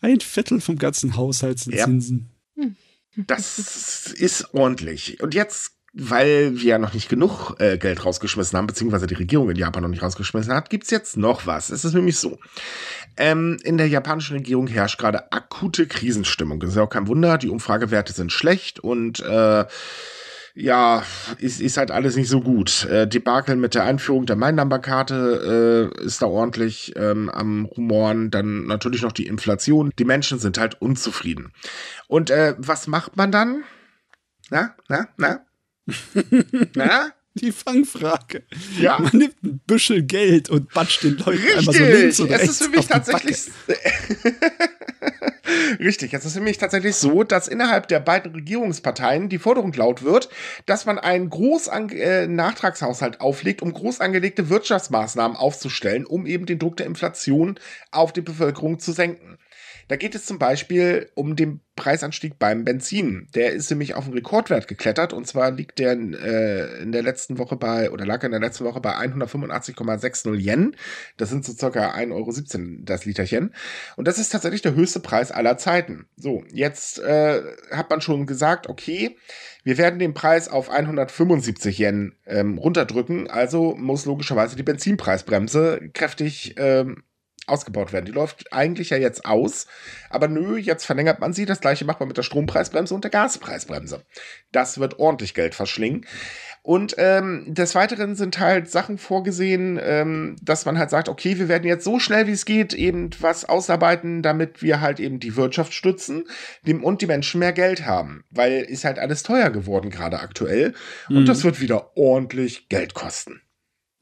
[0.00, 1.84] Ein Viertel vom ganzen Haushalt sind ja.
[1.84, 2.30] Zinsen.
[3.16, 5.20] Das ist ordentlich.
[5.22, 9.50] Und jetzt, weil wir ja noch nicht genug äh, Geld rausgeschmissen haben, beziehungsweise die Regierung
[9.50, 11.70] in Japan noch nicht rausgeschmissen hat, gibt's jetzt noch was.
[11.70, 12.38] Es ist nämlich so.
[13.16, 16.60] Ähm, in der japanischen Regierung herrscht gerade akute Krisenstimmung.
[16.60, 17.36] Das ist ja auch kein Wunder.
[17.38, 19.64] Die Umfragewerte sind schlecht und äh,
[20.54, 21.04] ja,
[21.38, 22.84] ist, ist halt alles nicht so gut.
[22.86, 28.30] Äh, Debakel mit der Einführung der My-Number-Karte äh, ist da ordentlich ähm, am Rumoren.
[28.30, 29.90] Dann natürlich noch die Inflation.
[29.98, 31.52] Die Menschen sind halt unzufrieden.
[32.08, 33.64] Und äh, was macht man dann?
[34.50, 35.44] Na, na, na?
[36.74, 37.12] na?
[37.34, 38.42] Die Fangfrage.
[38.78, 38.98] Ja.
[38.98, 41.58] Man nimmt ein Büschel Geld und batscht den Leuten Richtig.
[41.58, 43.38] einfach so links und rechts Es ist für mich tatsächlich.
[45.78, 50.28] Richtig, es ist nämlich tatsächlich so, dass innerhalb der beiden Regierungsparteien die Forderung laut wird,
[50.66, 56.58] dass man einen Großan äh, Nachtragshaushalt auflegt, um groß angelegte Wirtschaftsmaßnahmen aufzustellen, um eben den
[56.58, 57.58] Druck der Inflation
[57.90, 59.38] auf die Bevölkerung zu senken.
[59.90, 63.26] Da geht es zum Beispiel um den Preisanstieg beim Benzin.
[63.34, 67.38] Der ist nämlich auf einen Rekordwert geklettert und zwar liegt der äh, in der letzten
[67.38, 70.76] Woche bei, oder lag in der letzten Woche bei 185,60 Yen.
[71.16, 73.52] Das sind so circa 1,17 Euro das Literchen.
[73.96, 76.06] Und das ist tatsächlich der höchste Preis aller Zeiten.
[76.16, 79.16] So, jetzt äh, hat man schon gesagt, okay,
[79.64, 86.54] wir werden den Preis auf 175 Yen ähm, runterdrücken, also muss logischerweise die Benzinpreisbremse kräftig
[86.58, 87.02] ähm,
[87.50, 88.06] ausgebaut werden.
[88.06, 89.66] Die läuft eigentlich ja jetzt aus,
[90.08, 91.46] aber nö, jetzt verlängert man sie.
[91.46, 94.04] Das gleiche macht man mit der Strompreisbremse und der Gaspreisbremse.
[94.52, 96.06] Das wird ordentlich Geld verschlingen.
[96.62, 101.48] Und ähm, des Weiteren sind halt Sachen vorgesehen, ähm, dass man halt sagt, okay, wir
[101.48, 105.36] werden jetzt so schnell wie es geht eben was ausarbeiten, damit wir halt eben die
[105.36, 106.24] Wirtschaft stützen
[106.66, 108.24] dem, und die Menschen mehr Geld haben.
[108.30, 110.74] Weil ist halt alles teuer geworden gerade aktuell.
[111.08, 111.26] Und mhm.
[111.26, 113.40] das wird wieder ordentlich Geld kosten.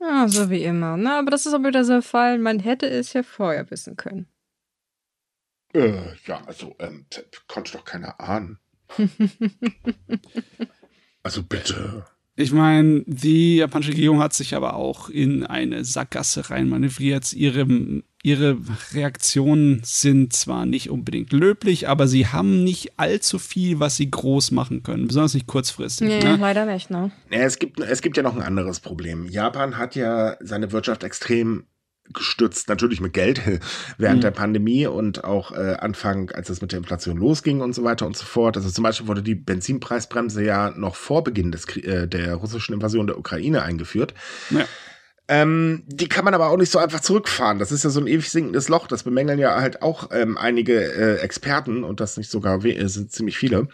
[0.01, 0.97] Ja, so wie immer.
[0.97, 1.13] Ne?
[1.15, 4.27] Aber das ist auch wieder so ein Fall, man hätte es ja vorher wissen können.
[5.75, 7.07] Äh, ja, also, ähm,
[7.47, 8.59] konnte doch keiner ahnen.
[11.23, 12.07] also bitte.
[12.37, 17.33] Ich meine, die japanische Regierung hat sich aber auch in eine Sackgasse reinmanövriert.
[17.33, 17.67] Ihre,
[18.23, 18.59] ihre
[18.93, 24.51] Reaktionen sind zwar nicht unbedingt löblich, aber sie haben nicht allzu viel, was sie groß
[24.51, 26.09] machen können, besonders nicht kurzfristig.
[26.09, 26.37] Nee, ne?
[26.37, 27.13] leider nicht, ne?
[27.31, 29.27] Ja, es, gibt, es gibt ja noch ein anderes Problem.
[29.27, 31.65] Japan hat ja seine Wirtschaft extrem
[32.13, 33.41] gestützt, natürlich mit Geld
[33.99, 34.23] während mhm.
[34.23, 38.07] der Pandemie und auch äh, Anfang, als es mit der Inflation losging und so weiter
[38.07, 38.57] und so fort.
[38.57, 43.07] Also zum Beispiel wurde die Benzinpreisbremse ja noch vor Beginn des, äh, der russischen Invasion
[43.07, 44.15] der Ukraine eingeführt.
[44.51, 44.65] Ja.
[45.31, 47.59] Ähm, die kann man aber auch nicht so einfach zurückfahren.
[47.59, 48.87] Das ist ja so ein ewig sinkendes Loch.
[48.87, 53.37] Das bemängeln ja halt auch ähm, einige äh, Experten und das nicht sogar sind ziemlich
[53.37, 53.69] viele.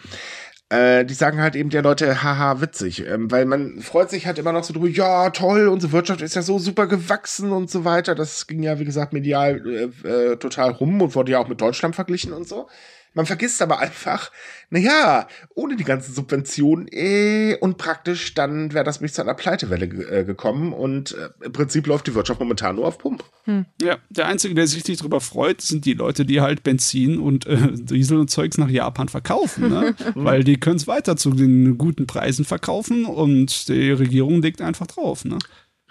[0.71, 3.07] Äh, die sagen halt eben der Leute, haha, witzig.
[3.07, 6.35] Ähm, weil man freut sich halt immer noch so drüber, ja, toll, unsere Wirtschaft ist
[6.35, 8.17] ja so super gewachsen und so weiter.
[8.17, 11.61] Das ging ja, wie gesagt, medial äh, äh, total rum und wurde ja auch mit
[11.61, 12.69] Deutschland verglichen und so.
[13.15, 14.33] Man vergisst aber einfach,
[14.71, 19.87] naja, ohne die ganzen Subventionen äh, und praktisch, dann wäre das nicht zu einer Pleitewelle
[19.87, 23.25] äh, gekommen und äh, im Prinzip läuft die Wirtschaft momentan nur auf Pump.
[23.45, 23.67] Hm.
[23.81, 27.47] Ja, der Einzige, der sich richtig darüber freut, sind die Leute, die halt Benzin und
[27.47, 29.95] äh, Diesel und Zeugs nach Japan verkaufen, ne?
[30.17, 34.89] weil die können es weiter zu den guten Preisen verkaufen und die Regierung legt einfach
[34.89, 35.25] drauf.
[35.25, 35.39] Ne?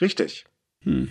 [0.01, 0.45] Richtig.
[0.81, 1.09] Hm.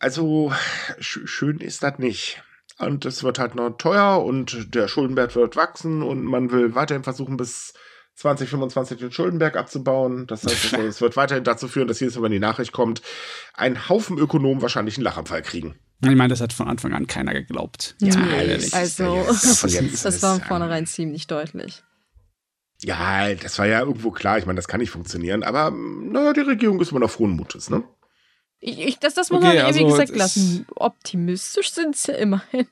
[0.00, 0.52] Also
[0.98, 2.42] sch schön ist das nicht.
[2.78, 7.02] Und es wird halt noch teuer und der Schuldenberg wird wachsen und man will weiterhin
[7.02, 7.74] versuchen, bis
[8.14, 10.26] 2025 den Schuldenberg abzubauen.
[10.26, 13.02] Das heißt, es wird weiterhin dazu führen, dass jedes Mal, wenn die Nachricht kommt,
[13.54, 15.78] ein Haufen Ökonomen wahrscheinlich einen Lachanfall kriegen.
[16.02, 17.96] Ich meine, das hat von Anfang an keiner geglaubt.
[18.00, 18.14] Ja,
[18.44, 21.82] das also, das war von vornherein ziemlich deutlich.
[22.82, 24.38] Ja, das war ja irgendwo klar.
[24.38, 25.42] Ich meine, das kann nicht funktionieren.
[25.42, 27.82] Aber naja, die Regierung ist immer noch frohen Mutes, ne?
[28.60, 30.66] Ich, ich, das, das muss okay, man also, wie gesagt lassen.
[30.74, 32.66] Optimistisch sind sie immerhin.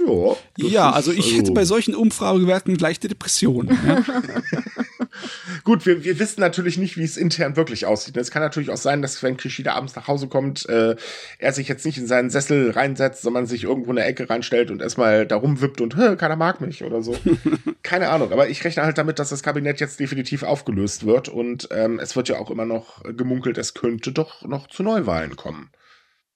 [0.00, 3.76] Ja, ja also ich hätte also bei solchen Umfragewerten gleich die Depression.
[3.86, 4.02] Ja.
[5.64, 8.16] Gut, wir, wir wissen natürlich nicht, wie es intern wirklich aussieht.
[8.16, 10.96] Es kann natürlich auch sein, dass wenn Kishida abends nach Hause kommt, äh,
[11.38, 14.70] er sich jetzt nicht in seinen Sessel reinsetzt, sondern sich irgendwo in der Ecke reinstellt
[14.70, 17.14] und erstmal da rumwippt und keiner mag mich oder so.
[17.82, 21.68] Keine Ahnung, aber ich rechne halt damit, dass das Kabinett jetzt definitiv aufgelöst wird und
[21.70, 25.70] ähm, es wird ja auch immer noch gemunkelt, es könnte doch noch zu Neuwahlen kommen.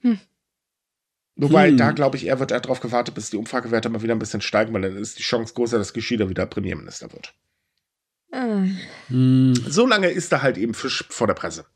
[0.00, 0.20] Hm.
[1.36, 1.76] Wobei, hm.
[1.76, 4.72] da glaube ich, er wird darauf gewartet, bis die Umfragewerte mal wieder ein bisschen steigen,
[4.72, 7.34] weil dann ist die Chance größer, dass Kishida wieder Premierminister wird.
[9.08, 9.54] Mhm.
[9.68, 11.66] So lange ist er halt eben Fisch vor der Presse.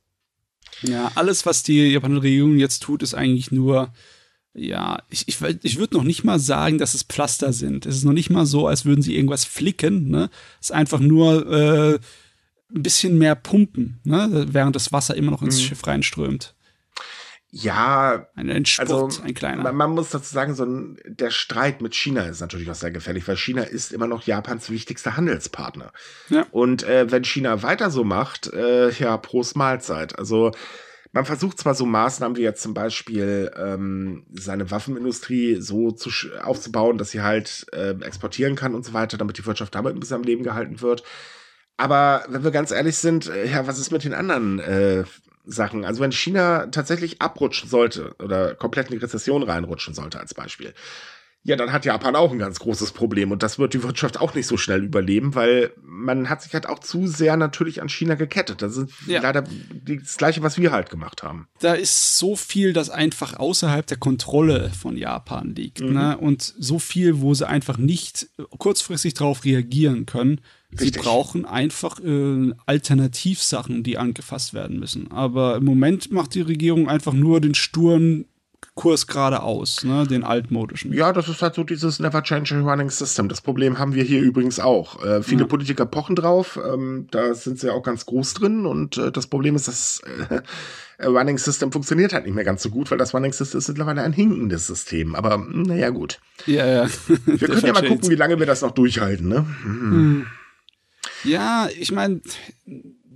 [0.83, 3.93] Ja, alles, was die japanische Regierung jetzt tut, ist eigentlich nur,
[4.55, 7.87] ja, ich, ich, ich würde noch nicht mal sagen, dass es Pflaster sind.
[7.87, 10.09] Es ist noch nicht mal so, als würden sie irgendwas flicken.
[10.09, 10.31] Ne?
[10.61, 11.95] Es ist einfach nur äh,
[12.75, 14.47] ein bisschen mehr pumpen, ne?
[14.51, 15.65] während das Wasser immer noch ins mhm.
[15.65, 16.55] Schiff reinströmt.
[17.53, 19.63] Ja, ein Endspurt, also, ein kleiner.
[19.63, 22.93] Man, man, muss dazu sagen, so ein, der Streit mit China ist natürlich auch sehr
[22.93, 25.93] gefährlich, weil China ist immer noch Japans wichtigster Handelspartner.
[26.29, 26.47] Ja.
[26.53, 30.17] Und äh, wenn China weiter so macht, äh, ja, Prost Mahlzeit.
[30.17, 30.53] Also
[31.13, 36.11] man versucht zwar so Maßnahmen wie jetzt zum Beispiel ähm, seine Waffenindustrie so zu,
[36.43, 40.01] aufzubauen, dass sie halt äh, exportieren kann und so weiter, damit die Wirtschaft damit ein
[40.01, 41.03] bisschen am Leben gehalten wird.
[41.77, 45.05] Aber wenn wir ganz ehrlich sind, äh, ja, was ist mit den anderen äh,
[45.51, 45.85] Sachen.
[45.85, 50.75] Also wenn China tatsächlich abrutschen sollte oder komplett in die Rezession reinrutschen sollte als Beispiel,
[51.43, 54.35] ja, dann hat Japan auch ein ganz großes Problem und das wird die Wirtschaft auch
[54.35, 58.15] nicht so schnell überleben, weil man hat sich halt auch zu sehr natürlich an China
[58.15, 58.61] gekettet.
[58.61, 59.23] Das ist ja.
[59.23, 59.45] leider
[59.85, 61.49] das Gleiche, was wir halt gemacht haben.
[61.61, 65.81] Da ist so viel, das einfach außerhalb der Kontrolle von Japan liegt.
[65.81, 65.95] Mhm.
[65.95, 66.19] Ne?
[66.19, 70.43] Und so viel, wo sie einfach nicht kurzfristig darauf reagieren können.
[70.73, 75.11] Sie brauchen einfach äh, Alternativsachen, die angefasst werden müssen.
[75.11, 78.27] Aber im Moment macht die Regierung einfach nur den sturen
[78.75, 80.93] Kurs geradeaus, ne, den altmodischen.
[80.93, 83.29] Ja, das ist halt so dieses Never Change a Running System.
[83.29, 85.05] Das Problem haben wir hier übrigens auch.
[85.05, 85.47] Äh, viele ja.
[85.47, 89.57] Politiker pochen drauf, ähm, da sind sie auch ganz groß drin und äh, das Problem
[89.57, 90.41] ist, das äh,
[91.07, 94.03] Running System funktioniert halt nicht mehr ganz so gut, weil das Running System ist mittlerweile
[94.03, 95.15] ein hinkendes System.
[95.15, 96.21] Aber naja, gut.
[96.47, 96.89] Ja, ja.
[97.27, 99.45] wir können ja mal gucken, wie lange wir das noch durchhalten, ne?
[99.65, 100.27] Mhm.
[101.25, 102.21] Ja, ich meine,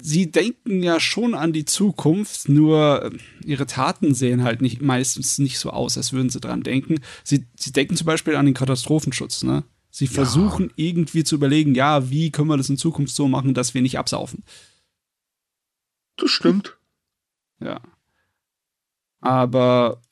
[0.02, 3.10] sie denken ja schon an die Zukunft, nur äh,
[3.44, 7.00] ihre Taten sehen halt nicht meistens nicht so aus, als würden sie dran denken.
[7.22, 9.64] Sie, sie denken zum Beispiel an den Katastrophenschutz, ne?
[9.90, 10.74] Sie versuchen ja.
[10.76, 13.96] irgendwie zu überlegen, ja, wie können wir das in Zukunft so machen, dass wir nicht
[13.96, 14.42] absaufen.
[16.16, 16.76] Das stimmt.
[17.60, 17.80] Ja.
[19.20, 20.02] Aber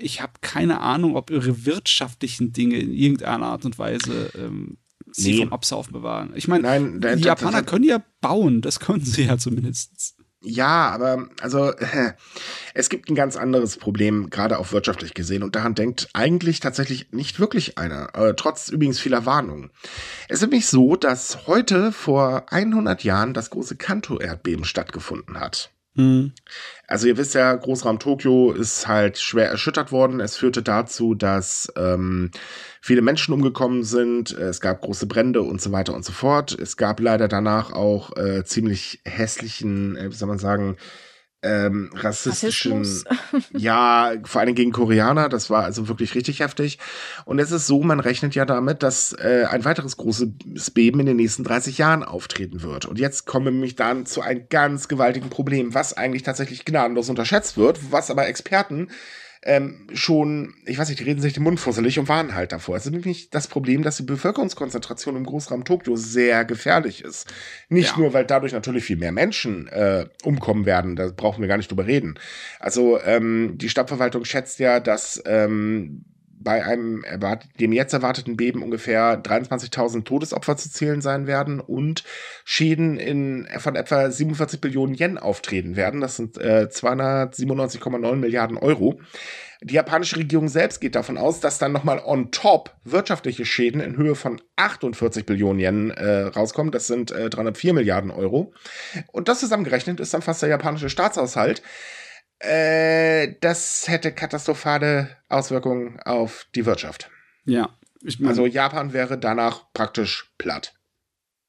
[0.00, 4.78] ich habe keine Ahnung, ob ihre wirtschaftlichen Dinge in irgendeiner Art und Weise ähm,
[5.12, 5.38] sie nee.
[5.44, 6.32] vom Absaufen bewahren.
[6.34, 10.16] Ich meine, die Japaner können ja bauen, das können sie ja zumindest.
[10.44, 12.12] Ja, aber also äh,
[12.74, 17.12] es gibt ein ganz anderes Problem, gerade auch wirtschaftlich gesehen, und daran denkt eigentlich tatsächlich
[17.12, 19.70] nicht wirklich einer, äh, trotz übrigens vieler Warnungen.
[20.28, 25.70] Es ist nämlich so, dass heute vor 100 Jahren das große Kanto-Erdbeben stattgefunden hat.
[25.94, 26.32] Mhm.
[26.86, 30.20] Also ihr wisst ja, Großraum Tokio ist halt schwer erschüttert worden.
[30.20, 32.30] Es führte dazu, dass ähm,
[32.80, 34.32] viele Menschen umgekommen sind.
[34.32, 36.52] Es gab große Brände und so weiter und so fort.
[36.52, 40.76] Es gab leider danach auch äh, ziemlich hässlichen, äh, wie soll man sagen,
[41.42, 42.86] ähm, rassistischen,
[43.56, 46.78] ja, vor allem gegen Koreaner, das war also wirklich richtig heftig.
[47.24, 51.06] Und es ist so, man rechnet ja damit, dass äh, ein weiteres großes Beben in
[51.06, 52.86] den nächsten 30 Jahren auftreten wird.
[52.86, 57.08] Und jetzt kommen wir nämlich dann zu einem ganz gewaltigen Problem, was eigentlich tatsächlich gnadenlos
[57.08, 58.88] unterschätzt wird, was aber Experten
[59.44, 62.76] ähm, schon, ich weiß nicht, die reden sich den Mund fusselig und warnen halt davor.
[62.76, 67.32] Es ist nämlich das Problem, dass die Bevölkerungskonzentration im Großraum Tokio sehr gefährlich ist.
[67.68, 67.98] Nicht ja.
[67.98, 71.70] nur, weil dadurch natürlich viel mehr Menschen äh, umkommen werden, da brauchen wir gar nicht
[71.70, 72.18] drüber reden.
[72.60, 76.04] Also ähm, die Stadtverwaltung schätzt ja, dass ähm,
[76.42, 77.04] bei einem
[77.60, 82.04] dem jetzt erwarteten Beben ungefähr 23.000 Todesopfer zu zählen sein werden und
[82.44, 86.00] Schäden in, von etwa 47 Billionen Yen auftreten werden.
[86.00, 89.00] Das sind äh, 297,9 Milliarden Euro.
[89.64, 93.96] Die japanische Regierung selbst geht davon aus, dass dann nochmal on top wirtschaftliche Schäden in
[93.96, 96.72] Höhe von 48 Billionen Yen äh, rauskommen.
[96.72, 98.52] Das sind äh, 304 Milliarden Euro.
[99.12, 101.62] Und das zusammengerechnet ist dann fast der japanische Staatshaushalt.
[102.42, 107.08] Äh, das hätte katastrophale Auswirkungen auf die Wirtschaft.
[107.44, 107.70] Ja.
[108.02, 110.74] Ich mein, also Japan wäre danach praktisch platt.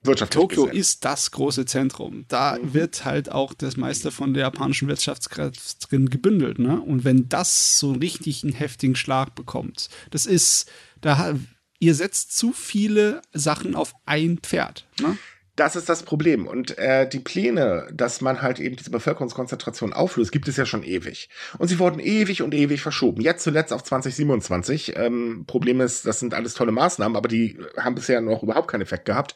[0.04, 0.80] Wirtschaftlich Tokio gesehen.
[0.80, 2.26] ist das große Zentrum.
[2.28, 2.74] Da mhm.
[2.74, 6.60] wird halt auch das meiste von der japanischen Wirtschaftskraft drin gebündelt.
[6.60, 6.80] Ne?
[6.80, 10.70] Und wenn das so richtig einen heftigen Schlag bekommt, das ist,
[11.02, 11.36] da
[11.80, 14.86] ihr setzt zu viele Sachen auf ein Pferd.
[15.02, 15.18] Ne?
[15.56, 16.48] Das ist das Problem.
[16.48, 20.82] Und äh, die Pläne, dass man halt eben diese Bevölkerungskonzentration auflöst, gibt es ja schon
[20.82, 21.30] ewig.
[21.60, 23.22] Und sie wurden ewig und ewig verschoben.
[23.22, 24.96] Jetzt zuletzt auf 2027.
[24.96, 28.82] Ähm, Problem ist, das sind alles tolle Maßnahmen, aber die haben bisher noch überhaupt keinen
[28.82, 29.36] Effekt gehabt.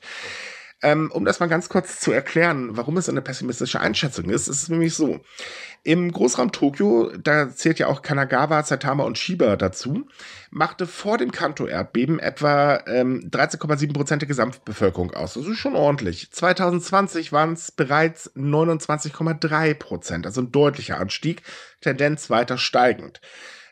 [0.83, 4.63] Ähm, um das mal ganz kurz zu erklären, warum es eine pessimistische Einschätzung ist, ist
[4.63, 5.19] es nämlich so.
[5.83, 10.07] Im Großraum Tokio, da zählt ja auch Kanagawa, Saitama und Shiba dazu,
[10.51, 15.33] machte vor dem Kanto-Erdbeben etwa ähm, 13,7 Prozent der Gesamtbevölkerung aus.
[15.33, 16.31] Das ist schon ordentlich.
[16.31, 21.41] 2020 waren es bereits 29,3 Prozent, also ein deutlicher Anstieg,
[21.81, 23.19] Tendenz weiter steigend.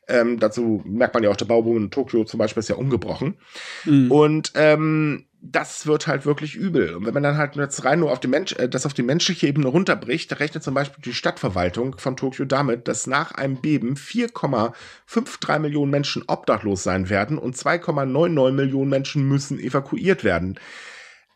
[0.08, 3.38] Ähm, dazu merkt man ja auch, der Bauboom in Tokio zum Beispiel ist ja umgebrochen.
[3.86, 4.12] Mhm.
[4.12, 6.96] Und ähm, das wird halt wirklich übel.
[6.96, 9.04] Und wenn man dann halt jetzt rein nur auf die Mensch, äh, das auf die
[9.04, 13.58] menschliche Ebene runterbricht, da rechnet zum Beispiel die Stadtverwaltung von Tokio damit, dass nach einem
[13.58, 20.60] Beben 4,53 Millionen Menschen obdachlos sein werden und 2,99 Millionen Menschen müssen evakuiert werden.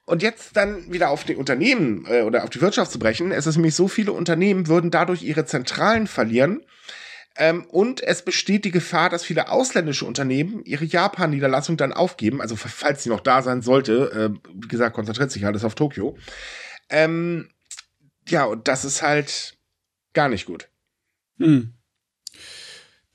[0.05, 3.45] Und jetzt dann wieder auf die Unternehmen äh, oder auf die Wirtschaft zu brechen, es
[3.45, 6.61] ist nämlich so, viele Unternehmen würden dadurch ihre Zentralen verlieren
[7.35, 12.41] ähm, und es besteht die Gefahr, dass viele ausländische Unternehmen ihre Japan-Niederlassung dann aufgeben.
[12.41, 16.17] Also falls sie noch da sein sollte, äh, wie gesagt, konzentriert sich alles auf Tokio.
[16.89, 17.49] Ähm,
[18.27, 19.57] ja, und das ist halt
[20.13, 20.69] gar nicht gut.
[21.37, 21.73] Hm.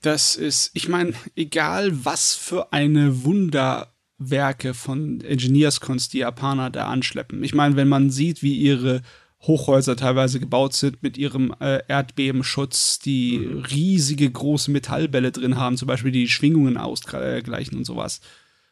[0.01, 7.43] Das ist, ich meine, egal was für eine Wunderwerke von Engineerskunst die Japaner da anschleppen.
[7.43, 9.01] Ich meine, wenn man sieht, wie ihre
[9.47, 13.59] Hochhäuser teilweise gebaut sind mit ihrem äh, Erdbebenschutz, die mhm.
[13.59, 18.21] riesige große Metallbälle drin haben, zum Beispiel die Schwingungen ausgleichen und sowas.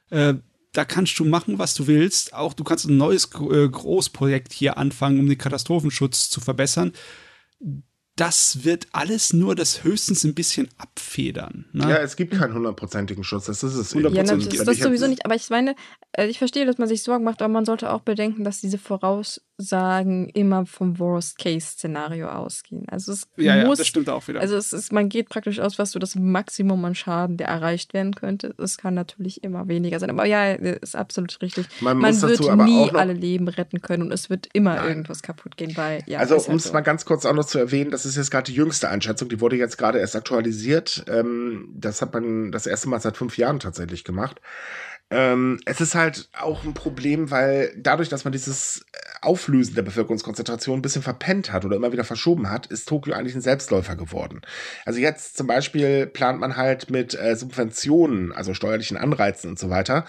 [0.10, 0.36] Äh,
[0.74, 2.34] da kannst du machen, was du willst.
[2.34, 6.94] Auch du kannst ein neues äh, Großprojekt hier anfangen, um den Katastrophenschutz zu verbessern
[8.16, 11.66] das wird alles nur das höchstens ein bisschen abfedern.
[11.72, 11.90] Ne?
[11.90, 13.46] Ja, es gibt keinen hundertprozentigen Schutz.
[13.46, 13.94] Das ist es.
[13.94, 15.26] Ja, das ist das sowieso nicht.
[15.26, 15.76] Aber ich meine,
[16.18, 20.30] ich verstehe, dass man sich Sorgen macht, aber man sollte auch bedenken, dass diese Voraussagen
[20.30, 22.88] immer vom Worst-Case-Szenario ausgehen.
[22.88, 24.40] Also es ja, muss, ja, das stimmt auch wieder.
[24.40, 27.96] Also es ist, man geht praktisch aus, was so das Maximum an Schaden, der erreicht
[27.96, 28.54] werden könnte.
[28.60, 30.12] Es kann natürlich immer weniger sein.
[30.12, 31.66] Aber ja, ist absolut richtig.
[31.82, 34.90] Man, man wird nie alle Leben retten können und es wird immer Nein.
[34.90, 36.20] irgendwas kaputt gehen, weil ja.
[36.20, 36.74] Also um es halt so.
[36.74, 39.42] mal ganz kurz auch noch zu erwähnen, das ist jetzt gerade die jüngste Einschätzung, die
[39.42, 41.06] wurde jetzt gerade erst aktualisiert.
[41.08, 44.40] Ähm, das hat man das erste Mal seit fünf Jahren tatsächlich gemacht.
[45.14, 48.84] Ähm, es ist halt auch ein Problem, weil dadurch, dass man dieses
[49.22, 53.36] Auflösen der Bevölkerungskonzentration ein bisschen verpennt hat oder immer wieder verschoben hat, ist Tokio eigentlich
[53.36, 54.42] ein Selbstläufer geworden.
[54.86, 59.70] Also jetzt zum Beispiel plant man halt mit äh, Subventionen, also steuerlichen Anreizen und so
[59.70, 60.06] weiter,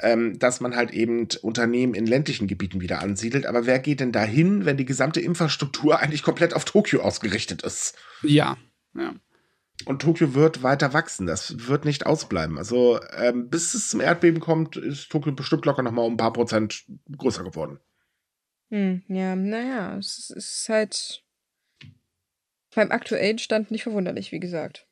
[0.00, 3.44] ähm, dass man halt eben Unternehmen in ländlichen Gebieten wieder ansiedelt.
[3.44, 7.94] Aber wer geht denn dahin, wenn die gesamte Infrastruktur eigentlich komplett auf Tokio ausgerichtet ist?
[8.22, 8.56] Ja,
[8.94, 9.14] ja.
[9.84, 11.26] Und Tokio wird weiter wachsen.
[11.26, 12.58] Das wird nicht ausbleiben.
[12.58, 16.18] Also ähm, bis es zum Erdbeben kommt, ist Tokio bestimmt locker noch mal um ein
[16.18, 16.84] paar Prozent
[17.16, 17.78] größer geworden.
[18.70, 21.22] Hm, ja, naja, es ist halt
[22.74, 24.86] beim aktuellen Stand nicht verwunderlich, wie gesagt.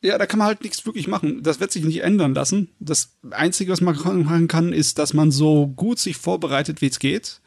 [0.00, 1.42] Ja, da kann man halt nichts wirklich machen.
[1.42, 2.70] Das wird sich nicht ändern lassen.
[2.78, 7.00] Das Einzige, was man machen kann, ist, dass man so gut sich vorbereitet, wie es
[7.00, 7.40] geht.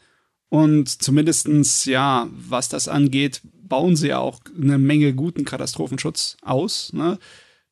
[0.52, 6.92] Und zumindestens ja, was das angeht, bauen sie ja auch eine Menge guten Katastrophenschutz aus.
[6.92, 7.18] Ne?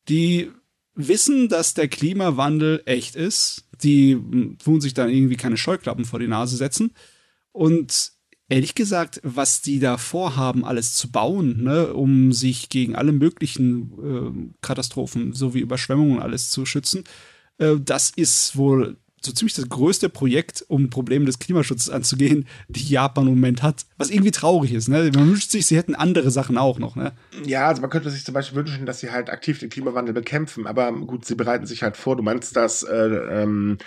[0.09, 0.49] Die
[0.95, 3.67] wissen, dass der Klimawandel echt ist.
[3.83, 4.19] Die
[4.63, 6.95] tun sich dann irgendwie keine Scheuklappen vor die Nase setzen.
[7.51, 8.13] Und
[8.49, 13.91] ehrlich gesagt, was die da vorhaben, alles zu bauen, ne, um sich gegen alle möglichen
[14.01, 17.03] äh, Katastrophen sowie Überschwemmungen alles zu schützen,
[17.59, 22.87] äh, das ist wohl so ziemlich das größte Projekt, um Probleme des Klimaschutzes anzugehen, die
[22.87, 23.85] Japan im Moment hat.
[23.97, 25.11] Was irgendwie traurig ist, ne?
[25.13, 27.13] Man wünscht sich, sie hätten andere Sachen auch noch, ne?
[27.45, 30.65] Ja, also man könnte sich zum Beispiel wünschen, dass sie halt aktiv den Klimawandel bekämpfen,
[30.65, 32.15] aber gut, sie bereiten sich halt vor.
[32.15, 33.77] Du meinst das äh, ähm,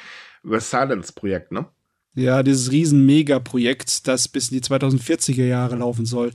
[0.44, 1.66] Silence-Projekt, ne?
[2.14, 6.30] Ja, dieses riesen Mega-Projekt, das bis in die 2040er Jahre laufen soll.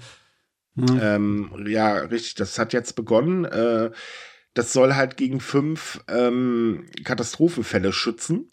[0.75, 3.45] Ja, ähm, ja richtig, das hat jetzt begonnen.
[3.45, 3.91] Äh,
[4.53, 8.51] das soll halt gegen fünf ähm, Katastrophenfälle schützen.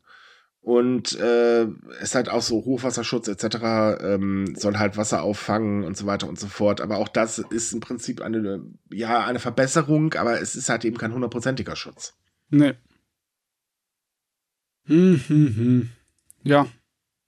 [0.66, 1.68] Und äh,
[2.00, 4.00] ist halt auch so Hochwasserschutz etc.
[4.00, 6.80] Ähm, soll halt Wasser auffangen und so weiter und so fort.
[6.80, 10.98] Aber auch das ist im Prinzip eine, ja, eine Verbesserung, aber es ist halt eben
[10.98, 12.14] kein hundertprozentiger Schutz.
[12.50, 12.74] Nee.
[14.86, 15.90] Hm, hm, hm.
[16.42, 16.66] Ja,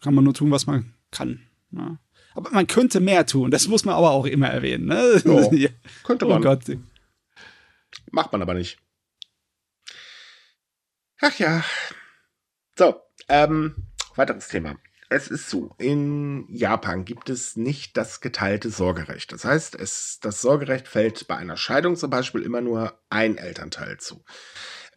[0.01, 1.39] kann man nur tun, was man kann.
[1.70, 1.97] Ja.
[2.34, 4.86] Aber man könnte mehr tun, das muss man aber auch immer erwähnen.
[4.86, 5.22] Ne?
[5.24, 5.70] Jo, ja.
[6.03, 6.39] Könnte man.
[6.39, 6.64] Oh Gott.
[8.11, 8.80] Macht man aber nicht.
[11.20, 11.62] Ach ja.
[12.76, 13.74] So, ähm,
[14.16, 14.76] weiteres Thema.
[15.11, 19.33] Es ist so, in Japan gibt es nicht das geteilte Sorgerecht.
[19.33, 23.97] Das heißt, es, das Sorgerecht fällt bei einer Scheidung zum Beispiel immer nur ein Elternteil
[23.99, 24.22] zu.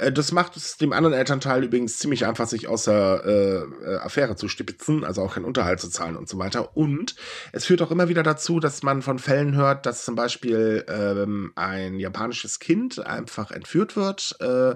[0.01, 4.35] Äh, das macht es dem anderen Elternteil übrigens ziemlich einfach, sich aus der äh, Affäre
[4.35, 6.75] zu stipitzen, also auch keinen Unterhalt zu zahlen und so weiter.
[6.75, 7.15] Und
[7.53, 11.53] es führt auch immer wieder dazu, dass man von Fällen hört, dass zum Beispiel ähm,
[11.55, 14.35] ein japanisches Kind einfach entführt wird.
[14.41, 14.75] Äh,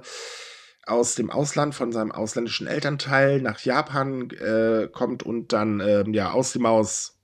[0.86, 6.32] aus dem Ausland von seinem ausländischen Elternteil nach Japan äh, kommt und dann äh, ja
[6.32, 7.16] aus dem Maus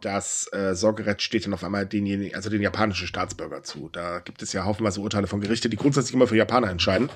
[0.00, 3.88] das äh, Sorgerecht steht dann auf einmal denjenigen, also den japanischen Staatsbürger zu.
[3.92, 7.10] Da gibt es ja haufenweise Urteile von Gerichte, die grundsätzlich immer für Japaner entscheiden.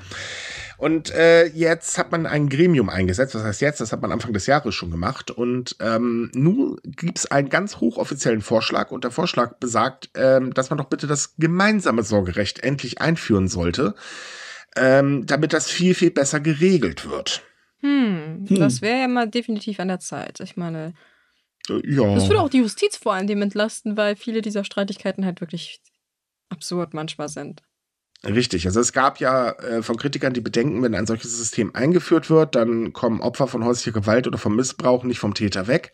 [0.76, 3.34] Und äh, jetzt hat man ein Gremium eingesetzt.
[3.34, 3.80] Was heißt jetzt?
[3.80, 5.30] Das hat man Anfang des Jahres schon gemacht.
[5.30, 8.90] Und ähm, nun gibt es einen ganz hochoffiziellen Vorschlag.
[8.90, 13.94] Und der Vorschlag besagt, ähm, dass man doch bitte das gemeinsame Sorgerecht endlich einführen sollte
[14.76, 17.42] ähm, damit das viel, viel besser geregelt wird.
[17.80, 18.58] Hm, hm.
[18.58, 20.40] das wäre ja mal definitiv an der Zeit.
[20.40, 20.94] Ich meine,
[21.68, 22.14] äh, ja.
[22.14, 25.80] das würde auch die Justiz vor allem entlasten, weil viele dieser Streitigkeiten halt wirklich
[26.48, 27.62] absurd manchmal sind.
[28.24, 32.30] Richtig, also es gab ja äh, von Kritikern die Bedenken, wenn ein solches System eingeführt
[32.30, 35.92] wird, dann kommen Opfer von häuslicher Gewalt oder vom Missbrauch nicht vom Täter weg.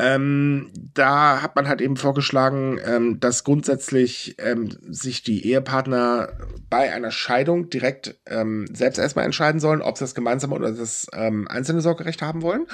[0.00, 6.28] Ähm, da hat man halt eben vorgeschlagen, ähm, dass grundsätzlich ähm, sich die Ehepartner
[6.70, 11.08] bei einer Scheidung direkt ähm, selbst erstmal entscheiden sollen, ob sie das gemeinsame oder das
[11.12, 12.66] ähm, einzelne Sorgerecht haben wollen.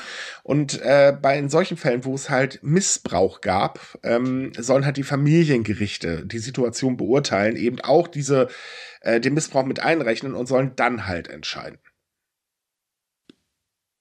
[0.43, 5.03] Und äh, bei in solchen Fällen, wo es halt Missbrauch gab, ähm, sollen halt die
[5.03, 8.49] Familiengerichte die Situation beurteilen, eben auch diese
[9.01, 11.79] äh, den Missbrauch mit einrechnen und sollen dann halt entscheiden.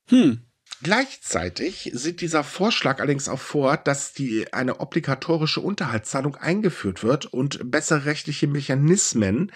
[0.10, 0.42] Hm.
[0.84, 7.72] Gleichzeitig sieht dieser Vorschlag allerdings auch vor, dass die eine obligatorische Unterhaltszahlung eingeführt wird und
[7.72, 9.54] bessere rechtliche Mechanismen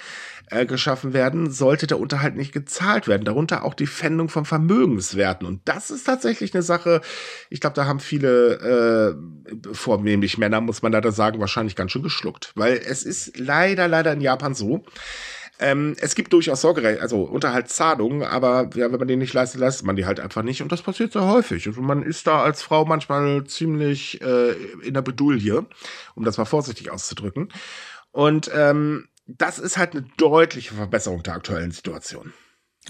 [0.49, 3.25] äh, geschaffen werden, sollte der Unterhalt nicht gezahlt werden.
[3.25, 5.45] Darunter auch die Pfändung von Vermögenswerten.
[5.45, 7.01] Und das ist tatsächlich eine Sache,
[7.49, 9.17] ich glaube, da haben viele,
[9.53, 12.53] äh, vornehmlich Männer, muss man leider sagen, wahrscheinlich ganz schön geschluckt.
[12.55, 14.85] Weil es ist leider, leider in Japan so,
[15.59, 19.85] ähm, es gibt durchaus Sorgerecht, also Unterhaltszahlungen, aber ja, wenn man den nicht leistet, leistet
[19.85, 20.61] man die halt einfach nicht.
[20.61, 21.67] Und das passiert sehr häufig.
[21.67, 24.51] Und man ist da als Frau manchmal ziemlich äh,
[24.83, 25.65] in der Bedulie,
[26.15, 27.49] um das mal vorsichtig auszudrücken.
[28.11, 32.33] Und ähm, das ist halt eine deutliche Verbesserung der aktuellen Situation.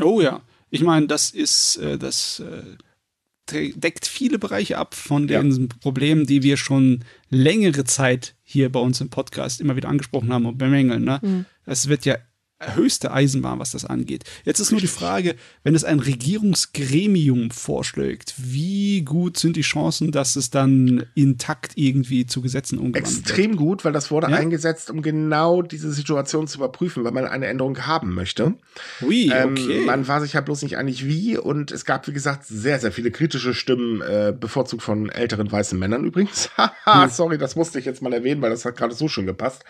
[0.02, 0.42] Oh ja.
[0.70, 5.68] Ich meine, das ist, äh, das äh, deckt viele Bereiche ab von den ja.
[5.80, 10.46] Problemen, die wir schon längere Zeit hier bei uns im Podcast immer wieder angesprochen haben
[10.46, 11.06] und bemängeln.
[11.06, 11.20] Ne?
[11.22, 11.46] Mhm.
[11.66, 12.18] Es wird ja
[12.60, 14.24] höchste Eisenbahn, was das angeht.
[14.44, 20.12] Jetzt ist nur die Frage, wenn es ein Regierungsgremium vorschlägt, wie gut sind die Chancen,
[20.12, 23.26] dass es dann intakt irgendwie zu Gesetzen umgewandelt wird?
[23.28, 24.38] Extrem gut, weil das wurde Ja?
[24.38, 28.56] eingesetzt, um genau diese Situation zu überprüfen, weil man eine Änderung haben möchte.
[29.02, 29.86] Ui, Ähm, okay.
[29.86, 32.92] man war sich halt bloß nicht einig wie und es gab, wie gesagt, sehr, sehr
[32.92, 36.50] viele kritische Stimmen, äh, bevorzugt von älteren weißen Männern übrigens.
[36.58, 39.64] Haha, sorry, das musste ich jetzt mal erwähnen, weil das hat gerade so schön gepasst.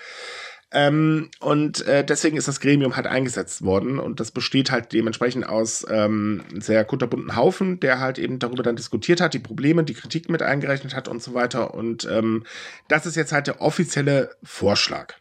[0.72, 5.48] Ähm, und äh, deswegen ist das Gremium halt eingesetzt worden und das besteht halt dementsprechend
[5.48, 9.86] aus ähm, einem sehr kunterbunten Haufen, der halt eben darüber dann diskutiert hat, die Probleme,
[9.86, 11.74] die Kritik mit eingerechnet hat und so weiter.
[11.74, 12.46] Und ähm,
[12.90, 15.14] das ist jetzt halt der offizielle Vorschlag.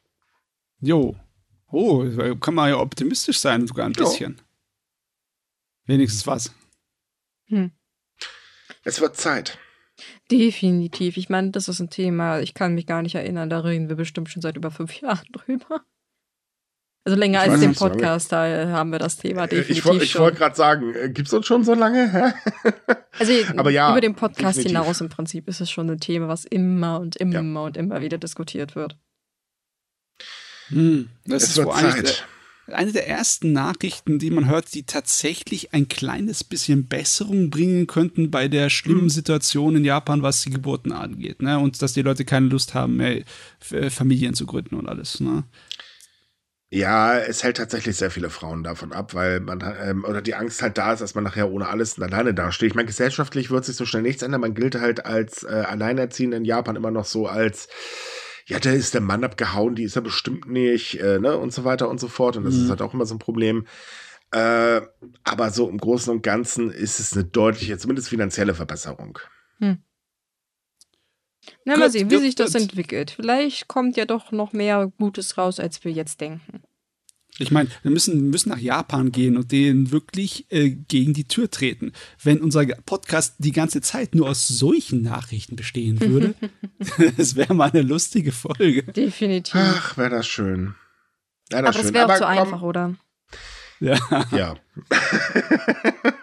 [0.81, 1.15] Jo.
[1.71, 2.05] Oh,
[2.41, 4.03] kann man ja optimistisch sein, sogar ein Ja.
[4.05, 4.41] bisschen.
[5.85, 6.53] Wenigstens was.
[8.83, 9.59] Es wird Zeit.
[10.31, 11.17] Definitiv.
[11.17, 13.97] Ich meine, das ist ein Thema, ich kann mich gar nicht erinnern, da reden wir
[13.97, 15.83] bestimmt schon seit über fünf Jahren drüber.
[17.05, 17.75] Also länger Ich als lange.
[17.75, 21.33] Podcast, da haben wir das Thema Äh, definitiv Ich, ich wollte gerade sagen, äh, gibt's
[21.33, 22.13] uns schon so lange?
[22.13, 22.33] Hä?
[23.19, 24.77] Also Aber ja, über den Podcast definitiv.
[24.79, 28.19] hinaus im Prinzip ist es schon ein Thema, was immer und immer und immer wieder
[28.19, 28.99] diskutiert wird.
[30.69, 32.27] Hm, das es ist wird Zeit.
[32.69, 38.31] Eine der ersten Nachrichten, die man hört, die tatsächlich ein kleines bisschen Besserung bringen könnten
[38.31, 39.11] bei der schlimmen Hm.
[39.11, 41.43] Situation in Japan, was die Geburten angeht.
[41.43, 41.59] Ne?
[41.59, 43.23] Und dass die Leute keine Lust haben, mehr
[43.61, 45.21] F- Familien zu gründen und alles.
[45.21, 45.45] Ne?
[46.69, 50.63] Ja, es hält tatsächlich sehr viele Frauen davon ab, weil man ähm, oder die Angst
[50.63, 52.71] halt da ist, dass man nachher ohne alles alleine dasteht.
[52.71, 54.41] Ich meine, gesellschaftlich wird sich so schnell nichts ändern.
[54.41, 57.69] Man gilt halt als äh, Alleinerziehende in Japan immer noch so als
[58.47, 61.65] ja, der ist der Mann abgehauen, die ist er bestimmt nicht, äh, ne, und so
[61.65, 62.37] weiter und so fort.
[62.37, 62.65] Und das Mhm.
[62.65, 63.67] ist halt auch immer so ein Problem.
[64.33, 64.81] Äh,
[65.25, 69.19] aber so im Großen und Ganzen ist es eine deutliche, zumindest finanzielle Verbesserung.
[71.65, 72.63] Na, Gut, mal sehen, wie gut, sich das gut.
[72.63, 73.13] entwickelt.
[73.13, 76.63] Vielleicht kommt ja doch noch mehr Gutes raus, als wir jetzt denken.
[77.39, 81.51] Ich meine, wir müssen, müssen nach Japan gehen und denen wirklich äh, gegen die Tür
[81.51, 81.93] treten.
[82.23, 86.35] Wenn unser Podcast die ganze Zeit nur aus solchen Nachrichten bestehen würde,
[87.17, 88.85] das wäre mal eine lustige Folge.
[88.85, 89.55] Definitiv.
[89.55, 90.75] Ach, wäre das schön.
[91.51, 91.95] Wär Aber das das schön.
[91.95, 92.95] wäre auch zu komm, einfach, oder?
[93.81, 93.99] Ja.
[94.31, 94.55] Ja.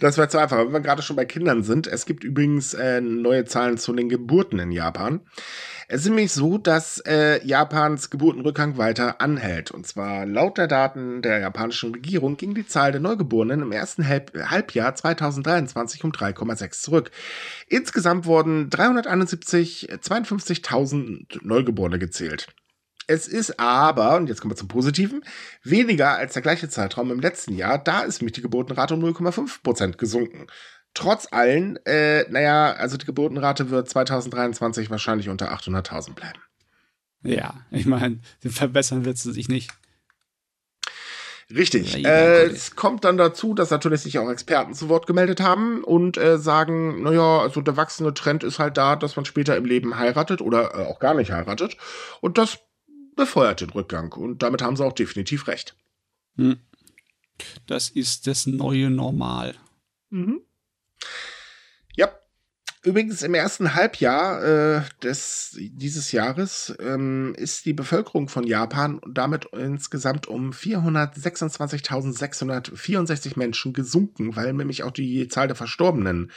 [0.00, 0.58] das wäre zu einfach.
[0.58, 4.08] Wenn wir gerade schon bei Kindern sind, es gibt übrigens äh, neue Zahlen zu den
[4.08, 5.20] Geburten in Japan.
[5.88, 9.70] Es ist nämlich so, dass äh, Japans Geburtenrückgang weiter anhält.
[9.70, 14.06] Und zwar laut der Daten der japanischen Regierung ging die Zahl der Neugeborenen im ersten
[14.06, 17.10] Halb Halbjahr 2023 um 3,6 zurück.
[17.68, 22.48] Insgesamt wurden 371, 52.000 Neugeborene gezählt.
[23.08, 25.24] Es ist aber, und jetzt kommen wir zum Positiven,
[25.64, 27.78] weniger als der gleiche Zeitraum im letzten Jahr.
[27.78, 30.46] Da ist nämlich die Geburtenrate um 0,5 Prozent gesunken.
[30.94, 36.40] Trotz allen, äh, naja, also die Geburtenrate wird 2023 wahrscheinlich unter 800.000 bleiben.
[37.22, 39.70] Ja, ich meine, verbessern wird sie sich nicht.
[41.54, 41.94] Richtig.
[41.94, 45.84] Ja, Äh, es kommt dann dazu, dass natürlich sich auch Experten zu Wort gemeldet haben
[45.84, 49.64] und äh, sagen, naja, also der wachsende Trend ist halt da, dass man später im
[49.64, 51.76] Leben heiratet oder äh, auch gar nicht heiratet.
[52.20, 52.58] Und das
[53.16, 54.12] befeuert den Rückgang.
[54.12, 55.76] Und damit haben sie auch definitiv recht.
[56.36, 56.58] Hm.
[57.66, 59.54] Das ist das neue Normal.
[60.10, 60.40] Mhm.
[61.96, 62.10] Ja.
[62.84, 69.44] Übrigens im ersten Halbjahr äh, des, dieses Jahres ähm, ist die Bevölkerung von Japan damit
[69.52, 76.32] insgesamt um 426.664 Menschen gesunken, weil nämlich auch die Zahl der Verstorbenen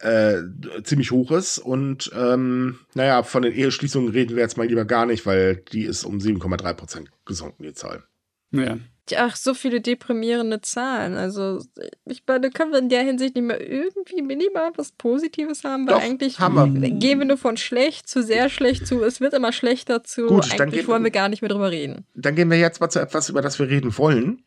[0.00, 0.42] äh,
[0.82, 1.58] ziemlich hoch ist.
[1.58, 5.84] Und ähm, naja, von den Eheschließungen reden wir jetzt mal lieber gar nicht, weil die
[5.84, 8.04] ist um 7,3 Prozent gesunken, die Zahl.
[8.50, 8.78] Ja.
[9.16, 11.14] Ach, so viele deprimierende Zahlen.
[11.16, 11.62] Also,
[12.04, 15.86] ich meine, können wir in der Hinsicht nicht mehr irgendwie minimal was Positives haben?
[15.86, 16.90] Weil Doch, eigentlich haben wir.
[16.90, 19.02] gehen wir nur von schlecht zu sehr schlecht zu.
[19.02, 20.26] Es wird immer schlechter zu.
[20.26, 22.04] Gut, dann eigentlich geht- wollen wir gar nicht mehr drüber reden.
[22.14, 24.44] Dann gehen wir jetzt mal zu etwas, über das wir reden wollen.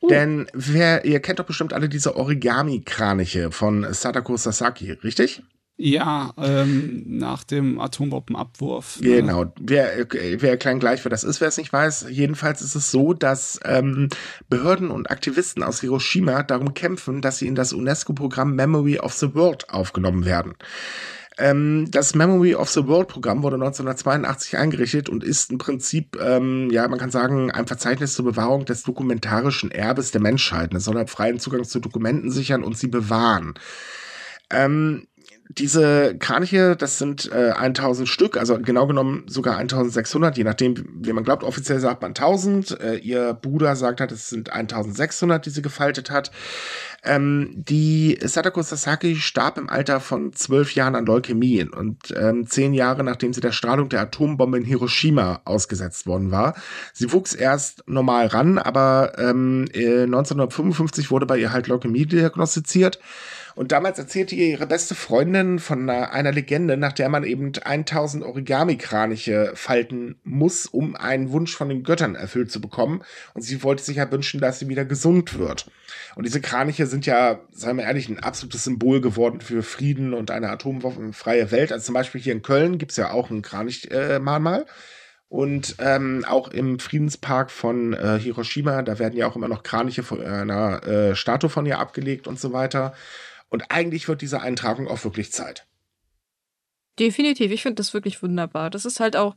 [0.00, 0.08] Uh.
[0.08, 5.42] Denn wer, ihr kennt doch bestimmt alle diese Origami-Kraniche von Sadako Sasaki, richtig?
[5.84, 9.00] Ja, ähm, nach dem Atombombenabwurf.
[9.00, 9.16] ne?
[9.16, 9.52] Genau.
[9.60, 12.06] Wir, wir erklären gleich, wer das ist, wer es nicht weiß.
[12.08, 14.08] Jedenfalls ist es so, dass ähm,
[14.48, 19.34] Behörden und Aktivisten aus Hiroshima darum kämpfen, dass sie in das UNESCO-Programm Memory of the
[19.34, 20.54] World aufgenommen werden.
[21.36, 26.70] Ähm, das Memory of the World Programm wurde 1982 eingerichtet und ist im Prinzip, ähm,
[26.70, 30.72] ja, man kann sagen, ein Verzeichnis zur Bewahrung des dokumentarischen Erbes der Menschheit.
[30.74, 33.54] Es soll halt freien Zugang zu Dokumenten sichern und sie bewahren.
[34.52, 35.08] Ähm,
[35.58, 41.12] diese Kraniche, das sind äh, 1000 Stück, also genau genommen sogar 1600, je nachdem, wie
[41.12, 41.44] man glaubt.
[41.44, 42.80] Offiziell sagt man 1000.
[42.80, 46.30] Äh, ihr Bruder sagt hat, es sind 1600, die sie gefaltet hat.
[47.04, 52.74] Ähm, die Sadako Sasaki starb im Alter von zwölf Jahren an Leukämie und ähm, zehn
[52.74, 56.54] Jahre nachdem sie der Strahlung der Atombombe in Hiroshima ausgesetzt worden war.
[56.92, 63.00] Sie wuchs erst normal ran, aber ähm, 1955 wurde bei ihr halt Leukämie diagnostiziert.
[63.54, 68.24] Und damals erzählte ihr ihre beste Freundin von einer, Legende, nach der man eben 1000
[68.24, 73.02] Origami-Kraniche falten muss, um einen Wunsch von den Göttern erfüllt zu bekommen.
[73.34, 75.70] Und sie wollte sich ja wünschen, dass sie wieder gesund wird.
[76.14, 80.30] Und diese Kraniche sind ja, seien wir ehrlich, ein absolutes Symbol geworden für Frieden und
[80.30, 81.72] eine atomwaffenfreie Welt.
[81.72, 84.66] Also zum Beispiel hier in Köln gibt's ja auch ein Kranich-Mahnmal.
[85.28, 90.02] Und ähm, auch im Friedenspark von äh, Hiroshima, da werden ja auch immer noch Kraniche
[90.02, 92.92] von einer äh, Statue von ihr abgelegt und so weiter.
[93.52, 95.66] Und eigentlich wird diese Eintragung auch wirklich Zeit.
[96.98, 98.70] Definitiv, ich finde das wirklich wunderbar.
[98.70, 99.36] Das ist halt auch,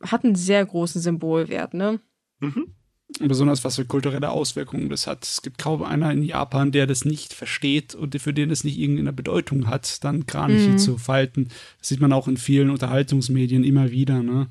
[0.00, 2.00] hat einen sehr großen Symbolwert, ne?
[2.40, 2.72] Mhm.
[3.20, 5.24] Besonders was für kulturelle Auswirkungen das hat.
[5.24, 8.78] Es gibt kaum einer in Japan, der das nicht versteht und für den das nicht
[8.78, 10.78] irgendeine Bedeutung hat, dann Kraniche mhm.
[10.78, 11.50] zu falten.
[11.78, 14.48] Das sieht man auch in vielen Unterhaltungsmedien immer wieder, ne?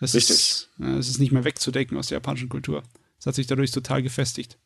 [0.00, 0.36] Das Richtig.
[0.36, 2.84] Ist, es ist nicht mehr wegzudecken aus der japanischen Kultur.
[3.18, 4.56] Es hat sich dadurch total gefestigt.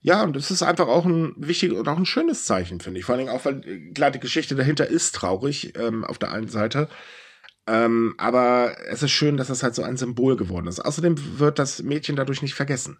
[0.00, 3.06] Ja, und es ist einfach auch ein wichtiges und auch ein schönes Zeichen, finde ich.
[3.06, 6.48] Vor allem auch, weil äh, klar, die Geschichte dahinter ist traurig ähm, auf der einen
[6.48, 6.88] Seite.
[7.66, 10.80] Ähm, aber es ist schön, dass es halt so ein Symbol geworden ist.
[10.80, 12.98] Außerdem wird das Mädchen dadurch nicht vergessen.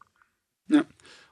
[0.68, 0.84] Ja.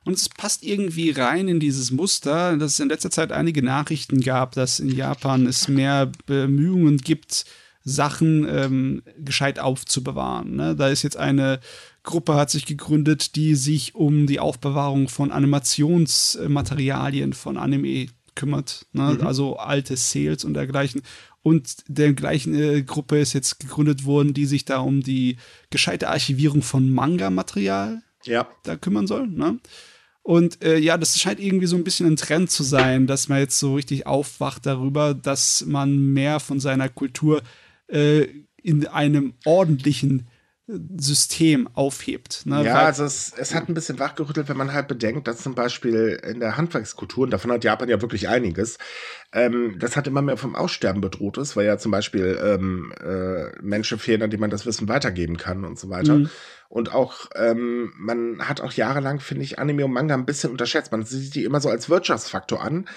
[0.05, 4.21] Und es passt irgendwie rein in dieses Muster, dass es in letzter Zeit einige Nachrichten
[4.21, 7.45] gab, dass in Japan es mehr Bemühungen gibt,
[7.83, 10.57] Sachen ähm, gescheit aufzubewahren.
[10.57, 10.77] Ne?
[10.77, 11.61] Da ist jetzt eine
[12.07, 18.87] Gruppe hat sich gegründet, die sich um die Aufbewahrung von Animationsmaterialien von Anime kümmert.
[18.93, 19.19] Ne?
[19.21, 19.27] Mhm.
[19.27, 21.03] Also alte Sales und dergleichen.
[21.43, 25.37] Und der gleichen äh, Gruppe ist jetzt gegründet worden, die sich da um die
[25.71, 28.49] gescheite Archivierung von Manga-Material ja.
[28.63, 29.27] da kümmern soll.
[29.27, 29.59] Ne?
[30.23, 33.39] Und äh, ja, das scheint irgendwie so ein bisschen ein Trend zu sein, dass man
[33.39, 37.43] jetzt so richtig aufwacht darüber, dass man mehr von seiner Kultur
[37.89, 38.27] äh,
[38.63, 40.27] in einem ordentlichen
[40.69, 42.45] System aufhebt.
[42.45, 42.65] Ne?
[42.65, 45.55] Ja, Weil, also es, es hat ein bisschen wachgerüttelt, wenn man halt bedenkt, dass zum
[45.55, 48.79] Beispiel in der Handwerkskultur, und davon hat Japan ja wirklich einiges,
[49.33, 53.57] ähm, das hat immer mehr vom Aussterben bedroht ist, weil ja zum Beispiel ähm, äh,
[53.63, 56.19] Menschen fehlen, an die man das Wissen weitergeben kann und so weiter.
[56.19, 56.31] Mhm.
[56.69, 60.91] Und auch, ähm, man hat auch jahrelang, finde ich, Anime und Manga ein bisschen unterschätzt.
[60.91, 62.89] Man sieht die immer so als Wirtschaftsfaktor an.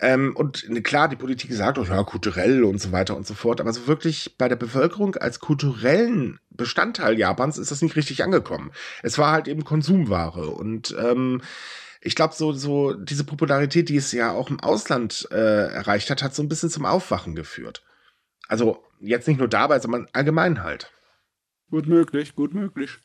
[0.00, 3.34] Ähm, und ne, klar, die Politik sagt auch, ja, kulturell und so weiter und so
[3.34, 3.60] fort.
[3.60, 8.72] Aber so wirklich bei der Bevölkerung als kulturellen Bestandteil Japans ist das nicht richtig angekommen.
[9.02, 10.50] Es war halt eben Konsumware.
[10.50, 11.42] Und ähm,
[12.00, 16.22] ich glaube, so, so diese Popularität, die es ja auch im Ausland äh, erreicht hat,
[16.22, 17.82] hat so ein bisschen zum Aufwachen geführt.
[18.48, 20.90] Also jetzt nicht nur dabei, sondern allgemein halt.
[21.70, 22.98] Gut möglich, gut möglich.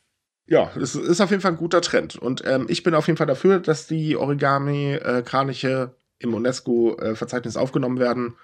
[0.46, 2.16] Ja, es ist auf jeden Fall ein guter Trend.
[2.16, 7.98] Und ähm, ich bin auf jeden Fall dafür, dass die Origami-Kraniche äh, im UNESCO-Verzeichnis aufgenommen
[7.98, 8.34] werden,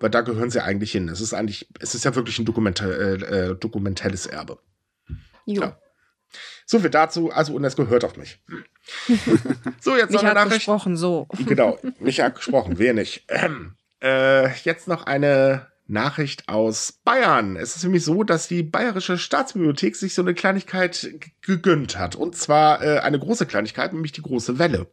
[0.00, 1.08] weil da gehören sie eigentlich hin.
[1.08, 4.58] Es ist eigentlich, es ist ja wirklich ein Dokumenta äh, äh, dokumentelles Erbe.
[5.44, 5.62] Jo.
[5.62, 5.78] Ja.
[6.66, 7.30] So viel dazu.
[7.30, 8.40] Also UNESCO hört auf mich.
[9.80, 10.56] so, jetzt noch eine Nachricht.
[10.56, 11.26] gesprochen, so.
[11.46, 13.24] Genau, mich hat gesprochen, wer nicht.
[13.28, 17.56] Ähm, äh, jetzt noch eine Nachricht aus Bayern.
[17.56, 21.08] Es ist nämlich so, dass die Bayerische Staatsbibliothek sich so eine Kleinigkeit
[21.40, 22.14] gegönnt hat.
[22.14, 24.86] Und zwar äh, eine große Kleinigkeit, nämlich die große Welle.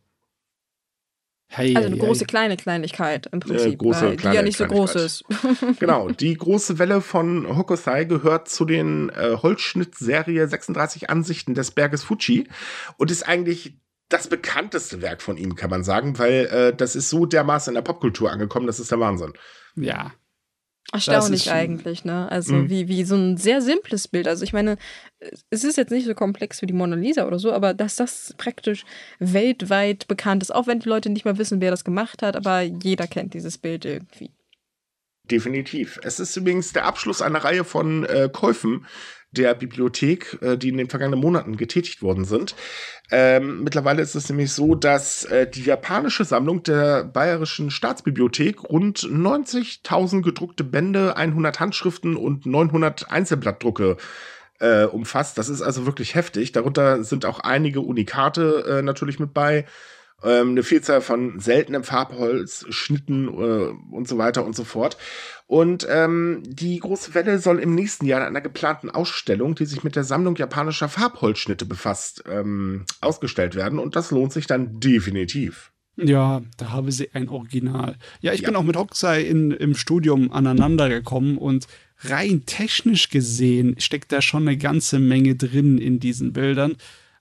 [1.47, 2.27] Hey, also eine hey, große hey.
[2.27, 5.23] kleine Kleinigkeit im Prinzip, äh, große, die ja nicht so groß ist.
[5.79, 12.03] genau, die große Welle von Hokusai gehört zu den äh, Holzschnitt-Serie 36 Ansichten des Berges
[12.03, 12.47] Fuji
[12.97, 13.77] und ist eigentlich
[14.09, 17.75] das bekannteste Werk von ihm, kann man sagen, weil äh, das ist so dermaßen in
[17.75, 19.33] der Popkultur angekommen, das ist der Wahnsinn.
[19.75, 20.11] Ja,
[20.93, 22.31] Erstaunlich eigentlich, ne?
[22.31, 22.69] Also mhm.
[22.69, 24.27] wie, wie so ein sehr simples Bild.
[24.27, 24.77] Also ich meine,
[25.49, 28.35] es ist jetzt nicht so komplex wie die Mona Lisa oder so, aber dass das
[28.37, 28.85] praktisch
[29.19, 32.61] weltweit bekannt ist, auch wenn die Leute nicht mal wissen, wer das gemacht hat, aber
[32.61, 34.29] jeder kennt dieses Bild irgendwie.
[35.29, 35.99] Definitiv.
[36.03, 38.85] Es ist übrigens der Abschluss einer Reihe von äh, Käufen,
[39.37, 42.55] der Bibliothek, äh, die in den vergangenen Monaten getätigt worden sind.
[43.11, 48.99] Ähm, mittlerweile ist es nämlich so, dass äh, die japanische Sammlung der Bayerischen Staatsbibliothek rund
[48.99, 53.97] 90.000 gedruckte Bände, 100 Handschriften und 900 Einzelblattdrucke
[54.59, 55.37] äh, umfasst.
[55.37, 56.51] Das ist also wirklich heftig.
[56.51, 59.65] Darunter sind auch einige Unikate äh, natürlich mit bei
[60.23, 64.97] ähm, eine Vielzahl von seltenem Farbholz, Schnitten äh, und so weiter und so fort.
[65.47, 69.83] Und ähm, die große Welle soll im nächsten Jahr in einer geplanten Ausstellung, die sich
[69.83, 73.77] mit der Sammlung japanischer Farbholzschnitte befasst, ähm, ausgestellt werden.
[73.77, 75.71] Und das lohnt sich dann definitiv.
[75.97, 77.95] Ja, da habe sie ein Original.
[78.21, 78.47] Ja, ich ja.
[78.47, 81.67] bin auch mit Hokusai in, im Studium aneinander gekommen und
[81.99, 86.75] rein technisch gesehen steckt da schon eine ganze Menge drin in diesen Bildern.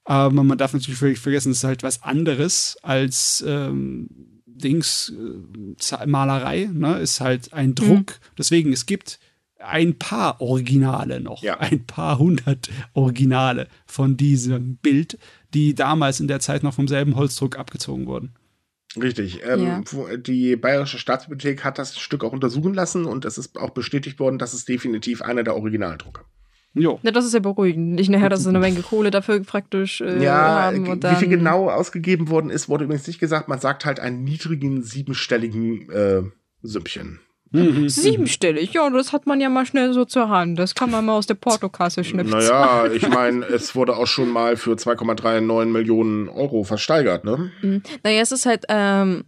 [0.05, 6.07] Aber man darf natürlich völlig vergessen, es ist halt was anderes als ähm, Dings, äh,
[6.07, 6.99] Malerei, ne?
[6.99, 8.13] Ist halt ein Druck.
[8.13, 8.35] Mhm.
[8.39, 9.19] Deswegen, es gibt
[9.59, 11.59] ein paar Originale noch, ja.
[11.59, 15.19] ein paar hundert Originale von diesem Bild,
[15.55, 18.35] die damals in der Zeit noch vom selben Holzdruck abgezogen wurden.
[19.01, 19.41] Richtig.
[19.45, 20.17] Ähm, ja.
[20.17, 24.39] Die Bayerische Staatsbibliothek hat das Stück auch untersuchen lassen und es ist auch bestätigt worden,
[24.39, 26.25] dass es definitiv einer der Originaldrucke.
[26.75, 26.99] Jo.
[27.03, 27.95] Ja, das ist ja beruhigend.
[27.95, 30.89] Nicht nachher, dass sie eine Menge Kohle dafür praktisch äh, ja, haben.
[30.89, 33.49] Und wie viel genau ausgegeben worden ist, wurde übrigens nicht gesagt.
[33.49, 36.23] Man sagt halt einen niedrigen, siebenstelligen äh,
[36.63, 37.21] Süppchen.
[37.55, 37.89] Mhm.
[37.89, 40.59] Siebenstellig, ja, das hat man ja mal schnell so zur Hand.
[40.59, 42.37] Das kann man mal aus der Portokasse schnipsen.
[42.37, 47.53] Naja, ich meine, es wurde auch schon mal für 2,39 Millionen Euro versteigert, ne?
[47.63, 47.83] Mhm.
[48.03, 49.25] Naja, es ist halt, ähm,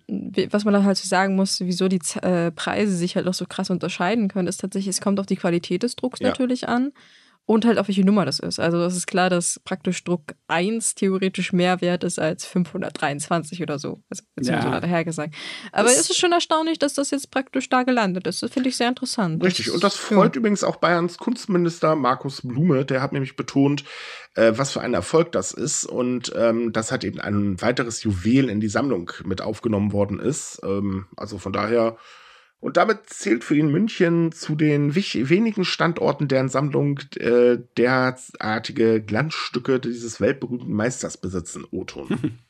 [0.51, 3.45] was man da halt so sagen muss, wieso die äh, Preise sich halt auch so
[3.49, 6.29] krass unterscheiden können, ist tatsächlich, es kommt auf die Qualität des Drucks ja.
[6.29, 6.93] natürlich an
[7.47, 8.59] und halt auf welche Nummer das ist.
[8.59, 13.79] Also es ist klar, dass praktisch Druck 1 theoretisch mehr wert ist als 523 oder
[13.79, 14.03] so.
[14.11, 14.81] Also beziehungsweise ja.
[14.81, 15.35] daher gesagt.
[15.71, 18.43] Aber das es ist schon erstaunlich, dass das jetzt praktisch da gelandet ist.
[18.43, 19.43] Das finde ich sehr interessant.
[19.45, 19.71] Richtig.
[19.71, 20.41] Und das freut ja.
[20.41, 22.85] übrigens auch Bayerns Kunstminister Markus Blume.
[22.85, 23.85] Der hat nämlich betont,
[24.35, 28.49] äh, was für ein Erfolg das ist und ähm, dass halt eben ein weiteres Juwel
[28.49, 30.61] in die Sammlung mit aufgenommen worden ist.
[30.65, 31.97] Ähm, also von daher
[32.67, 39.79] und damit zählt für ihn München zu den wenigen Standorten, deren Sammlung äh, derartige Glanzstücke
[39.79, 42.09] dieses weltberühmten Meisters besitzen, Oton.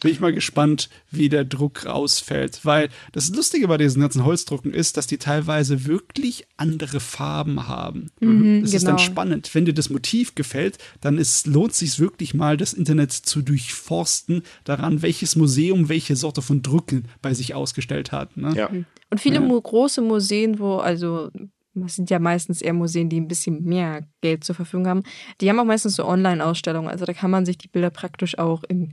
[0.00, 2.60] Bin ich mal gespannt, wie der Druck rausfällt.
[2.64, 8.10] Weil das Lustige bei diesen ganzen Holzdrucken ist, dass die teilweise wirklich andere Farben haben.
[8.20, 8.76] Mhm, das genau.
[8.76, 9.06] ist dann genau.
[9.06, 9.54] spannend.
[9.54, 13.42] Wenn dir das Motiv gefällt, dann ist, lohnt es sich wirklich mal, das Internet zu
[13.42, 18.36] durchforsten, daran, welches Museum welche Sorte von Drucken bei sich ausgestellt hat.
[18.36, 18.54] Ne?
[18.56, 18.70] Ja.
[19.10, 19.60] Und viele ja.
[19.60, 21.30] große Museen, wo, also
[21.74, 25.02] das sind ja meistens eher Museen, die ein bisschen mehr Geld zur Verfügung haben.
[25.40, 26.90] Die haben auch meistens so Online-Ausstellungen.
[26.90, 28.92] Also da kann man sich die Bilder praktisch auch in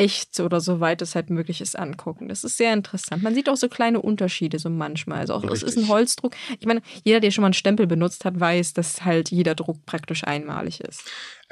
[0.00, 2.28] echt oder soweit es halt möglich ist angucken.
[2.28, 3.22] Das ist sehr interessant.
[3.22, 5.18] Man sieht auch so kleine Unterschiede so manchmal.
[5.18, 6.34] Also auch es ist ein Holzdruck.
[6.58, 9.84] Ich meine, jeder, der schon mal einen Stempel benutzt hat, weiß, dass halt jeder Druck
[9.84, 11.02] praktisch einmalig ist.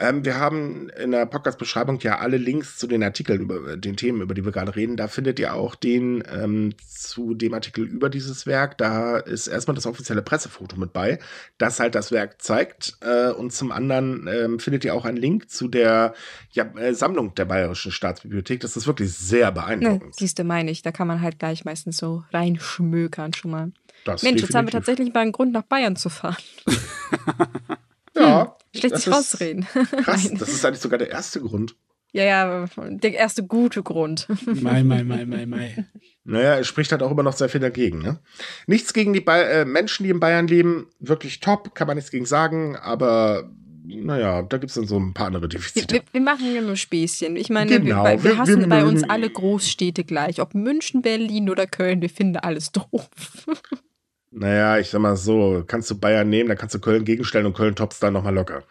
[0.00, 4.20] Ähm, wir haben in der Podcast-Beschreibung ja alle Links zu den Artikeln über den Themen,
[4.20, 4.96] über die wir gerade reden.
[4.96, 8.78] Da findet ihr auch den ähm, zu dem Artikel über dieses Werk.
[8.78, 11.18] Da ist erstmal das offizielle Pressefoto mit bei,
[11.58, 12.96] das halt das Werk zeigt.
[13.00, 16.14] Äh, und zum anderen ähm, findet ihr auch einen Link zu der
[16.52, 18.60] ja, äh, Sammlung der Bayerischen Staatsbibliothek.
[18.60, 20.02] Das ist wirklich sehr beeindruckend.
[20.02, 20.82] Ja, siehst du, meine ich.
[20.82, 23.72] Da kann man halt gleich meistens so reinschmökern schon mal.
[24.04, 24.42] Das Mensch, definitiv.
[24.42, 26.36] jetzt haben wir tatsächlich mal einen Grund, nach Bayern zu fahren.
[28.20, 28.42] ja.
[28.42, 28.80] Hm.
[28.80, 29.66] Schlecht sich rausreden.
[30.04, 31.74] Krass, das ist eigentlich sogar der erste Grund.
[32.12, 34.28] Ja, ja, der erste gute Grund.
[34.46, 35.84] Mai, mai, mai, mai, mai.
[36.24, 37.98] Naja, es spricht halt auch immer noch sehr viel dagegen.
[37.98, 38.18] Ne?
[38.66, 40.86] Nichts gegen die ba äh, Menschen, die in Bayern leben.
[41.00, 42.76] Wirklich top, kann man nichts gegen sagen.
[42.76, 43.50] Aber
[43.84, 45.94] naja, da gibt es dann so ein paar andere Defizite.
[45.94, 47.36] Wir, wir machen ja nur Späßchen.
[47.36, 50.40] Ich meine, genau, wir, wir, hassen wir bei uns alle Großstädte gleich.
[50.40, 53.08] Ob München, Berlin oder Köln, wir finden alles doof.
[54.30, 57.56] Naja, ich sag mal so, kannst du Bayern nehmen, dann kannst du Köln gegenstellen und
[57.56, 58.62] Köln tops dann nochmal locker.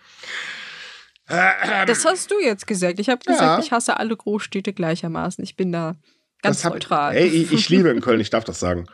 [1.27, 2.99] Das hast du jetzt gesagt.
[2.99, 3.59] Ich habe gesagt, ja.
[3.59, 5.43] ich hasse alle Großstädte gleichermaßen.
[5.43, 5.95] Ich bin da
[6.41, 7.15] ganz hab, neutral.
[7.15, 8.87] Ey, ich, ich liebe in Köln, ich darf das sagen.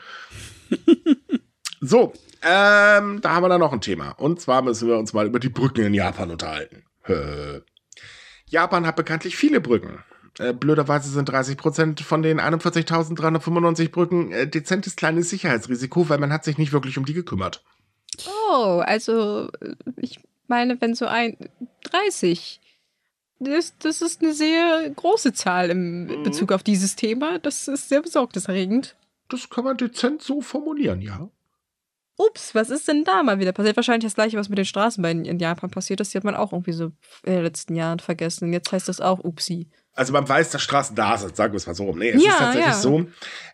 [1.81, 4.11] so, ähm, da haben wir dann noch ein Thema.
[4.11, 6.83] Und zwar müssen wir uns mal über die Brücken in Japan unterhalten.
[8.47, 10.03] Japan hat bekanntlich viele Brücken.
[10.39, 16.33] Äh, blöderweise sind 30 Prozent von den 41.395 Brücken äh, dezentes kleines Sicherheitsrisiko, weil man
[16.33, 17.63] hat sich nicht wirklich um die gekümmert.
[18.49, 19.49] Oh, also
[19.97, 21.37] ich meine, wenn so ein
[21.83, 22.59] 30,
[23.39, 26.23] das, das ist eine sehr große Zahl im mhm.
[26.23, 27.37] Bezug auf dieses Thema.
[27.39, 28.95] Das ist sehr besorgniserregend.
[29.29, 31.29] Das kann man dezent so formulieren, ja.
[32.17, 33.75] Ups, was ist denn da mal wieder passiert?
[33.75, 36.13] Wahrscheinlich das gleiche, was mit den Straßenbeinen in Japan passiert ist.
[36.13, 36.85] Die hat man auch irgendwie so
[37.23, 38.53] in den letzten Jahren vergessen.
[38.53, 41.67] Jetzt heißt das auch Upsi also man weiß, dass Straßen da sind, sagen wir es
[41.67, 41.99] mal so rum.
[41.99, 42.79] Nee, es ja, ist tatsächlich ja.
[42.79, 43.05] so,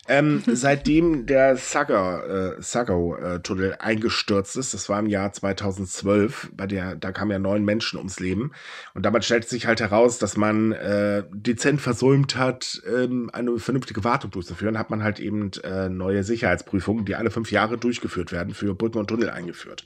[0.08, 6.66] ähm, seitdem der Saga, äh, Sago-Tunnel äh, eingestürzt ist, das war im Jahr 2012, bei
[6.66, 8.52] der, da kamen ja neun Menschen ums Leben.
[8.94, 14.04] Und damit stellt sich halt heraus, dass man äh, dezent versäumt hat, ähm, eine vernünftige
[14.06, 18.54] Wartung durchzuführen, hat man halt eben äh, neue Sicherheitsprüfungen, die alle fünf Jahre durchgeführt werden,
[18.54, 19.84] für Brücken und Tunnel eingeführt.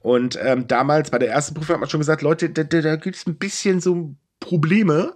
[0.00, 2.96] Und ähm, damals bei der ersten Prüfung hat man schon gesagt, Leute, da, da, da
[2.96, 5.14] gibt es ein bisschen so Probleme.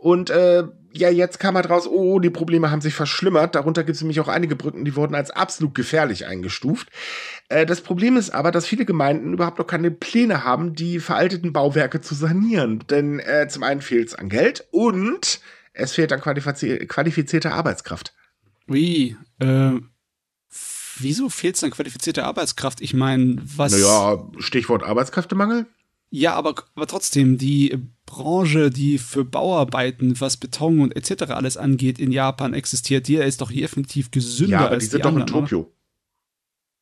[0.00, 3.56] Und äh, ja, jetzt kam halt raus, oh, die Probleme haben sich verschlimmert.
[3.56, 6.88] Darunter gibt es nämlich auch einige Brücken, die wurden als absolut gefährlich eingestuft.
[7.48, 11.52] Äh, das Problem ist aber, dass viele Gemeinden überhaupt noch keine Pläne haben, die veralteten
[11.52, 12.84] Bauwerke zu sanieren.
[12.88, 15.40] Denn äh, zum einen fehlt es an Geld und
[15.78, 18.12] Es fehlt an qualifizier qualifizierter Arbeitskraft.
[18.66, 19.16] Wie?
[19.38, 19.74] Äh,
[20.98, 22.80] wieso fehlt es an qualifizierter Arbeitskraft?
[22.80, 23.72] Ich meine, was.
[23.72, 25.66] Naja, Stichwort Arbeitskräftemangel.
[26.10, 27.78] Ja, aber, aber trotzdem, die
[28.08, 31.30] Branche, die für Bauarbeiten, was Beton und etc.
[31.32, 34.90] alles angeht, in Japan existiert, die ist doch hier definitiv gesünder Ja, aber als die
[34.90, 35.58] sind die doch in Tokio.
[35.60, 35.68] Oder?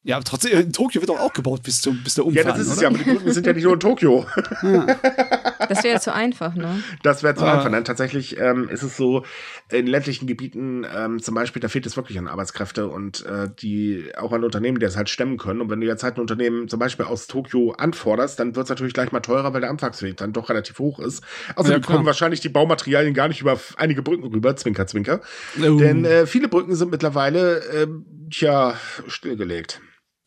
[0.04, 2.44] Ja, aber trotzdem, in Tokio wird doch auch gebaut bis, zum, bis der Ja, Umfall.
[2.44, 2.82] das ist es oder?
[2.82, 4.24] ja, aber die Brücken sind ja nicht nur in Tokio.
[5.68, 6.82] Das wäre ja zu einfach, ne?
[7.02, 7.54] Das wäre zu Ah.
[7.54, 7.70] einfach.
[7.70, 9.24] Nein, tatsächlich ähm, ist es so,
[9.70, 14.10] in ländlichen Gebieten ähm, zum Beispiel, da fehlt es wirklich an Arbeitskräfte und äh, die
[14.16, 15.60] auch an Unternehmen, die das halt stemmen können.
[15.60, 18.70] Und wenn du jetzt halt ein Unternehmen zum Beispiel aus Tokio anforderst, dann wird es
[18.70, 21.22] natürlich gleich mal teurer, weil der Anfangsweg dann doch relativ hoch ist.
[21.56, 25.20] Außerdem Ja, kommen wahrscheinlich die Baumaterialien gar nicht über einige Brücken rüber, Zwinker, Zwinker.
[25.58, 25.76] Oh.
[25.78, 28.74] Denn äh, viele Brücken sind mittlerweile, ähm, tja,
[29.06, 29.80] stillgelegt.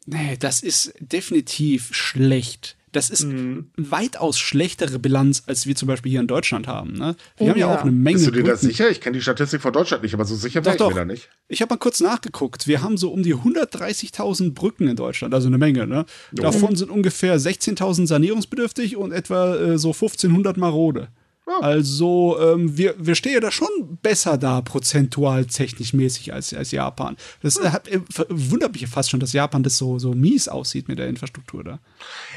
[0.05, 2.75] Nee, das ist definitiv schlecht.
[2.91, 3.69] Das ist Mhm.
[3.77, 6.93] weitaus schlechtere Bilanz, als wir zum Beispiel hier in Deutschland haben.
[6.93, 7.15] Ne?
[7.37, 7.75] Wir Oh haben ja, ja.
[7.77, 8.71] auch eine Menge Bist du dir das Brücken.
[8.73, 8.89] sicher?
[8.89, 10.95] Ich kenne die Statistik von Deutschland nicht, aber so sicher Doch, wäre ich mir doch.
[10.95, 11.29] da nicht.
[11.47, 12.67] Ich habe mal kurz nachgeguckt.
[12.67, 15.87] Wir haben so um die 130.000 Brücken in Deutschland, also eine Menge.
[15.87, 16.05] Ne?
[16.31, 21.09] Davon sind ungefähr 16.000 sanierungsbedürftig und etwa äh, so 1.500 marode.
[21.49, 21.59] Ja.
[21.61, 27.17] Also ähm, wir, wir stehen da schon besser da, prozentual technisch mäßig als, als Japan.
[27.41, 30.87] Das äh, hat, äh, wundert mich fast schon, dass Japan das so, so mies aussieht
[30.87, 31.79] mit der Infrastruktur da.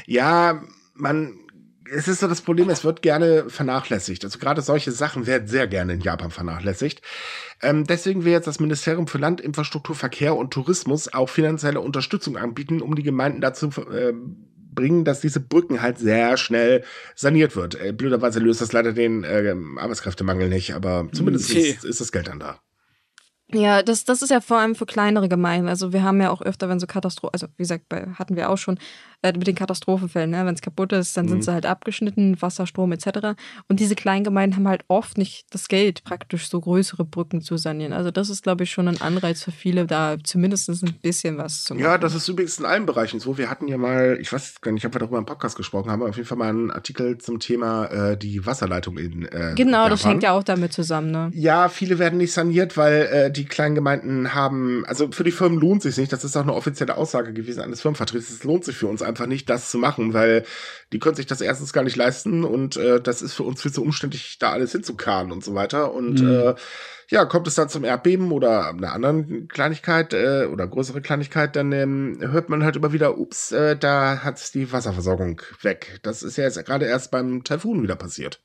[0.07, 0.63] Ja,
[0.95, 1.37] man,
[1.91, 4.25] es ist so das Problem, es wird gerne vernachlässigt.
[4.25, 7.01] Also gerade solche Sachen werden sehr gerne in Japan vernachlässigt.
[7.61, 12.35] Ähm, deswegen will jetzt das Ministerium für Land, Infrastruktur, Verkehr und Tourismus auch finanzielle Unterstützung
[12.35, 14.13] anbieten, um die Gemeinden dazu äh,
[14.73, 16.83] bringen, dass diese Brücken halt sehr schnell
[17.15, 17.75] saniert wird.
[17.79, 21.71] Äh, blöderweise löst das leider den äh, Arbeitskräftemangel nicht, aber zumindest Okay.
[21.71, 22.59] ist, ist das Geld dann da.
[23.53, 25.67] Ja, das, das ist ja vor allem für kleinere Gemeinden.
[25.67, 28.49] Also wir haben ja auch öfter, wenn so Katastrophen, also wie gesagt, bei, hatten wir
[28.49, 28.79] auch schon
[29.23, 30.45] äh, mit den Katastrophenfällen, ne?
[30.45, 31.29] wenn es kaputt ist, dann Mhm.
[31.29, 33.35] sind sie halt abgeschnitten, Wasser, Strom etc.
[33.67, 37.57] Und diese kleinen Gemeinden haben halt oft nicht das Geld, praktisch so größere Brücken zu
[37.57, 37.93] sanieren.
[37.93, 41.63] Also das ist, glaube ich, schon ein Anreiz für viele, da zumindest ein bisschen was
[41.63, 41.83] zu machen.
[41.83, 43.37] Ja, das ist übrigens in allen Bereichen so.
[43.37, 46.01] Wir hatten ja mal, ich weiß gar nicht, ob wir darüber im Podcast gesprochen haben,
[46.01, 49.87] aber auf jeden Fall mal einen Artikel zum Thema äh, die Wasserleitung in äh, Genau,
[49.89, 50.11] das Japan.
[50.11, 51.31] hängt ja auch damit zusammen, ne?
[51.33, 55.59] Ja, viele werden nicht saniert, weil äh, die kleinen Gemeinden haben, also für die Firmen
[55.59, 58.75] lohnt sich nicht, das ist auch eine offizielle Aussage gewesen eines Firmenvertreters, es lohnt sich
[58.75, 60.43] für uns einfach nicht, das zu machen, weil
[60.91, 63.71] die können sich das erstens gar nicht leisten und äh, das ist für uns viel
[63.71, 65.93] zu umständlich, da alles hinzukarren und so weiter.
[65.93, 66.29] Und Mhm.
[66.29, 66.55] äh,
[67.09, 71.71] ja, kommt es dann zum Erdbeben oder einer anderen Kleinigkeit äh, oder größere Kleinigkeit, dann
[71.71, 75.99] ähm, hört man halt immer wieder, ups, äh, da hat die Wasserversorgung weg.
[76.03, 78.39] Das ist ja jetzt gerade erst beim Taifun wieder passiert.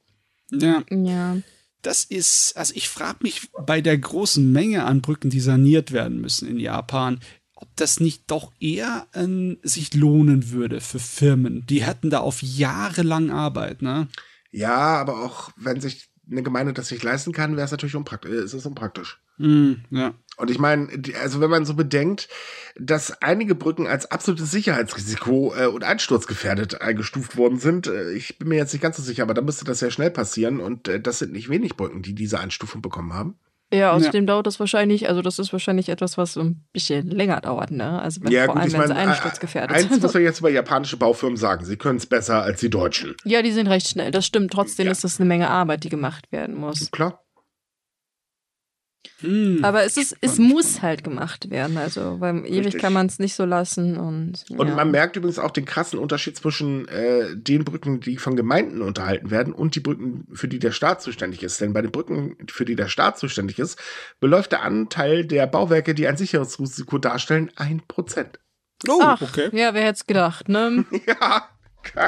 [0.51, 0.83] Ja.
[0.91, 1.37] Ja.
[1.83, 6.21] Das ist, also ich frage mich bei der großen Menge an Brücken, die saniert werden
[6.21, 7.21] müssen in Japan,
[7.61, 11.67] ob das nicht doch eher ähm, sich lohnen würde für Firmen.
[11.67, 14.09] Die hätten da auf Jahre lang Arbeit, ne?
[14.51, 18.31] Ja, aber auch wenn sich eine Gemeinde das nicht leisten kann, wäre es natürlich unpraktisch.
[18.31, 19.21] Ist es unpraktisch.
[19.39, 20.15] Mm, ja.
[20.37, 20.89] Und ich meine,
[21.21, 22.29] also wenn man so bedenkt,
[22.79, 28.49] dass einige Brücken als absolutes Sicherheitsrisiko äh, und einsturzgefährdet eingestuft worden sind, äh, ich bin
[28.49, 31.01] mir jetzt nicht ganz so sicher, aber da müsste das sehr schnell passieren und äh,
[31.01, 33.37] das sind nicht wenig Brücken, die diese Einstufung bekommen haben.
[33.73, 37.41] Ja, außerdem dauert das wahrscheinlich, also das ist wahrscheinlich etwas, was so ein bisschen länger
[37.43, 38.01] dauert, ne?
[38.01, 40.03] Also wenn, vor allem, wenn sie einsturzgefährdet eins sind.
[40.03, 43.15] muss man jetzt über japanische Baufirmen sagen, sie können es besser als die Deutschen.
[43.25, 44.53] Ja, die sind recht schnell, das stimmt.
[44.53, 44.93] Trotzdem Ja.
[44.93, 46.91] ist das eine Menge Arbeit, die gemacht werden muss.
[46.91, 47.23] Klar.
[49.21, 49.65] Hm.
[49.65, 51.77] Aber es ist, es muss halt gemacht werden.
[51.77, 52.83] Also, weil ewig Richtig.
[52.83, 54.45] kann man es nicht so lassen und.
[54.57, 54.75] Und ja.
[54.75, 59.31] man merkt übrigens auch den krassen Unterschied zwischen äh, den Brücken, die von Gemeinden unterhalten
[59.31, 61.61] werden und die Brücken, für die der Staat zuständig ist.
[61.61, 63.79] Denn bei den Brücken, für die der Staat zuständig ist,
[64.21, 68.39] beläuft der Anteil der Bauwerke, die ein Sicherheitsrisiko darstellen, ein Prozent.
[68.89, 69.51] oh, Ach, okay.
[69.53, 70.85] ja, wer hätte es gedacht, ne?
[71.07, 71.49] Ja.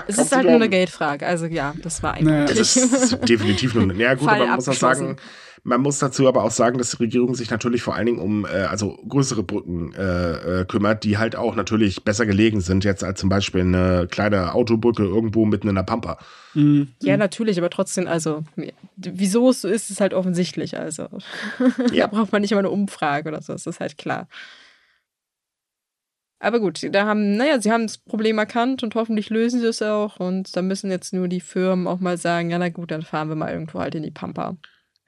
[0.07, 0.69] Es kaum ist halt nur eine.
[0.69, 1.27] Geldfrage.
[1.27, 2.41] Also ja, das war Naja.
[2.41, 2.59] eindeutig.
[2.59, 3.93] Das ist definitiv nur.
[3.95, 5.17] Ja, gut, Fall aber man muss auch sagen,
[5.63, 8.45] man muss dazu aber auch sagen, dass die Regierung sich natürlich vor allen Dingen um
[8.45, 13.05] äh, also größere Brücken äh, äh, kümmert, die halt auch natürlich besser gelegen sind, jetzt
[13.05, 16.19] als zum Beispiel eine kleine Autobrücke irgendwo mitten in der Pampa.
[16.53, 16.89] Hm.
[17.03, 18.45] Ja, natürlich, aber trotzdem, also,
[18.97, 20.79] wieso es so ist, ist halt offensichtlich.
[20.79, 21.09] Also,
[21.93, 22.07] Ja.
[22.07, 24.29] da braucht man nicht mal eine Umfrage oder so, das ist halt klar.
[26.43, 29.83] Aber gut, da haben, naja, sie haben das Problem erkannt und hoffentlich lösen sie es
[29.83, 30.19] auch.
[30.21, 33.29] Und da müssen jetzt nur die Firmen auch mal sagen, ja, na gut, dann fahren
[33.29, 34.57] wir mal irgendwo halt in die Pampa.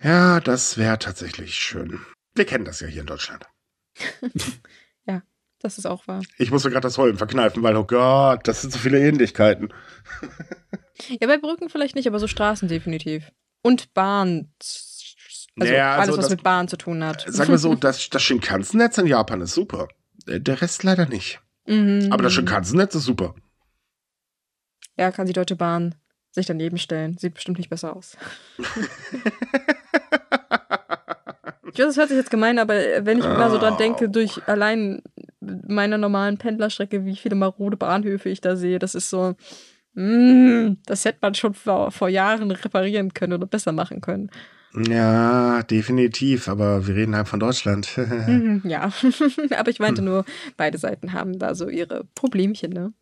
[0.03, 2.01] Ja, das wäre tatsächlich schön.
[2.35, 3.45] Wir kennen das ja hier in Deutschland.
[5.65, 6.23] Das ist auch wahr.
[6.39, 9.73] Ich muss mir gerade das Heulen verkneifen, weil, oh Gott, das sind so viele Ähnlichkeiten.
[11.21, 13.31] Ja, bei Brücken vielleicht nicht, aber so Straßen definitiv.
[13.63, 14.53] Und Bahn.
[14.61, 17.25] Also also alles, was das- mit Bahn zu tun hat.
[17.29, 19.87] Sagen wir so, das, das Shinkansen-Netz in Japan ist super.
[20.27, 21.41] Äh, Der Rest leider nicht.
[21.67, 22.09] Mhm.
[22.11, 23.37] Aber das Shinkansen-Netz ist super.
[24.97, 25.95] Ja, kann die Deutsche Bahn
[26.33, 27.17] sich daneben stellen.
[27.19, 28.17] Sieht bestimmt nicht besser aus.
[31.77, 35.03] das hört sich jetzt gemein, aber wenn ich mal so dran denke, durch allein
[35.41, 39.35] meiner normalen Pendlerstrecke, wie viele marode Bahnhöfe ich da sehe, das ist so,
[39.95, 44.31] mm, das hätte man schon vor, vor Jahren reparieren können oder besser machen können.
[44.75, 47.91] Ja, definitiv, aber wir reden halt von Deutschland.
[47.99, 48.91] Mhm, ja,
[49.57, 50.25] aber ich meinte nur,
[50.57, 52.93] beide Seiten haben da so ihre Problemchen, ne?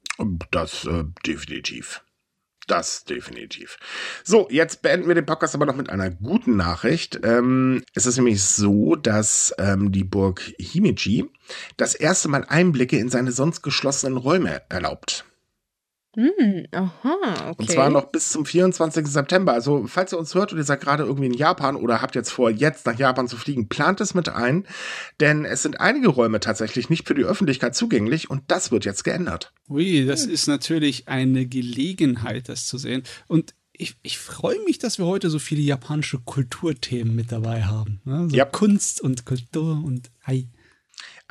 [0.51, 2.03] Das äh, definitiv.
[2.67, 3.79] Das definitiv.
[4.23, 7.21] So, jetzt beenden wir den Podcast aber noch mit einer guten Nachricht.
[7.25, 11.31] Ähm, es ist nämlich so, dass ähm, die Burg Himeji
[11.77, 15.25] das erste Mal Einblicke in seine sonst geschlossenen Räume erlaubt.
[16.17, 17.55] Hm, aha, okay.
[17.57, 19.07] Und zwar noch bis zum 24.
[19.07, 19.53] September.
[19.53, 22.31] Also, falls ihr uns hört und ihr seid gerade irgendwie in Japan oder habt jetzt
[22.31, 24.67] vor, jetzt nach Japan zu fliegen, plant es mit ein,
[25.21, 29.05] denn es sind einige Räume tatsächlich nicht für die Öffentlichkeit zugänglich und das wird jetzt
[29.05, 29.53] geändert.
[29.69, 33.05] Ui, das ist natürlich eine Gelegenheit, das zu sehen.
[33.29, 38.01] Und ich, ich freue mich, dass wir heute so viele japanische Kulturthemen mit dabei haben.
[38.05, 38.29] Ne?
[38.29, 38.45] So Ja.
[38.45, 40.49] Kunst und Kultur und Hi.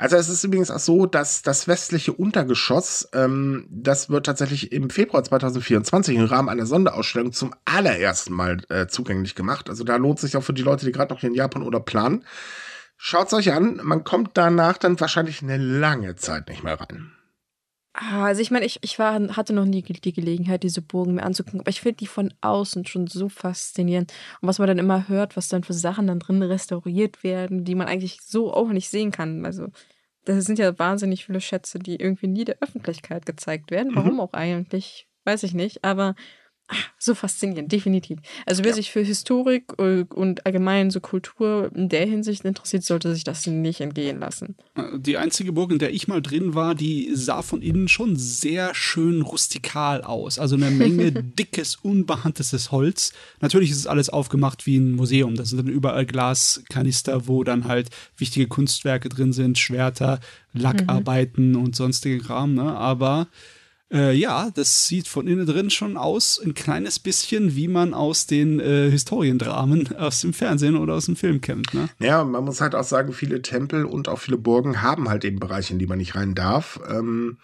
[0.00, 4.88] Also es ist übrigens auch so, dass das westliche Untergeschoss, ähm, das wird tatsächlich im
[4.88, 9.68] Februar 2024 im Rahmen einer Sonderausstellung zum allerersten Mal äh, zugänglich gemacht.
[9.68, 11.80] Also da lohnt sich auch für die Leute, die gerade noch hier in Japan oder
[11.80, 12.24] planen.
[12.96, 17.12] Schaut's euch an, man kommt danach dann wahrscheinlich eine lange Zeit nicht mehr rein.
[17.92, 21.24] Ah, Also ich meine, ich, ich war, hatte noch nie die Gelegenheit, diese Burgen mir
[21.24, 24.12] anzugucken, aber ich finde die von außen schon so faszinierend.
[24.40, 27.74] Und was man dann immer hört, was dann für Sachen dann drin restauriert werden, die
[27.74, 29.44] man eigentlich so auch nicht sehen kann.
[29.44, 29.68] Also
[30.24, 33.94] das sind ja wahnsinnig viele Schätze, die irgendwie nie der Öffentlichkeit gezeigt werden.
[33.94, 35.84] Warum auch eigentlich, weiß ich nicht.
[35.84, 36.14] Aber
[36.98, 38.18] so faszinierend, definitiv.
[38.46, 38.76] Also wer Ja.
[38.76, 43.46] sich für Historik äh, und allgemein so Kultur in der Hinsicht interessiert, sollte sich das
[43.46, 44.56] nicht entgehen lassen.
[44.96, 48.74] Die einzige Burg, in der ich mal drin war, die sah von innen schon sehr
[48.74, 50.38] schön rustikal aus.
[50.38, 53.12] Also eine Menge dickes, unbehandeltes Holz.
[53.40, 55.34] Natürlich ist es alles aufgemacht wie ein Museum.
[55.34, 60.20] Da sind dann überall Glaskanister, wo dann halt wichtige Kunstwerke drin sind, Schwerter,
[60.52, 62.54] Lackarbeiten und sonstige Kram.
[62.54, 62.62] Ne?
[62.76, 63.28] Aber
[63.92, 68.26] äh, ja, das sieht von innen drin schon aus, ein kleines bisschen, wie man aus
[68.26, 71.74] den äh, Historiendramen aus dem Fernsehen oder aus dem Film kennt.
[71.74, 71.88] Ne?
[71.98, 75.40] Ja, man muss halt auch sagen, viele Tempel und auch viele Burgen haben halt eben
[75.40, 76.80] Bereiche, in die man nicht rein darf.
[76.88, 77.38] Ähm,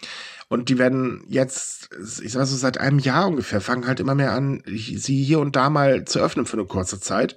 [0.48, 1.90] und die werden jetzt,
[2.22, 5.56] ich sag so, seit einem Jahr ungefähr, fangen halt immer mehr an, sie hier und
[5.56, 7.36] da mal zu öffnen für eine kurze Zeit.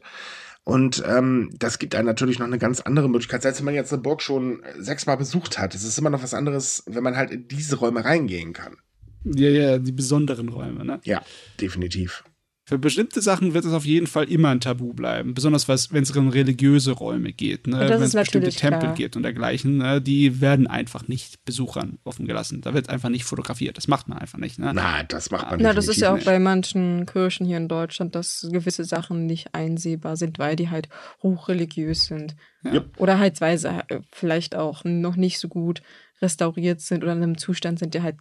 [0.64, 3.42] Und ähm, das gibt einem natürlich noch eine ganz andere Möglichkeit.
[3.42, 6.36] Selbst wenn man jetzt eine Burg schon sechsmal besucht hat, es ist immer noch was
[6.36, 8.78] anderes, wenn man halt in diese Räume reingehen kann.
[9.24, 10.86] Ja, ja, die besonderen Räume.
[10.86, 11.00] Ne?
[11.04, 11.22] Ja,
[11.60, 12.24] definitiv.
[12.70, 15.34] Für bestimmte Sachen wird es auf jeden Fall immer ein Tabu bleiben.
[15.34, 17.66] Besonders wenn es um religiöse Räume geht.
[17.66, 17.80] Ne?
[17.80, 18.94] Wenn es bestimmte natürlich Tempel klar.
[18.94, 19.78] geht und dergleichen.
[19.78, 20.00] Ne?
[20.00, 22.62] Die werden einfach nicht Besuchern offen gelassen.
[22.62, 23.76] Da wird einfach nicht fotografiert.
[23.78, 24.60] Das macht man einfach nicht.
[24.60, 24.72] Ne?
[24.76, 27.70] Na, das macht man Na, das ist ja auch definitiv bei manchen Kirchen hier in
[27.70, 30.90] Deutschland, dass gewisse Sachen nicht einsehbar sind, weil die halt
[31.24, 32.36] hochreligiös sind.
[32.64, 32.86] Ja.
[32.98, 35.82] Oder halt, weil sie äh, vielleicht auch noch nicht so gut
[36.22, 38.18] restauriert sind oder in einem Zustand sind, der halt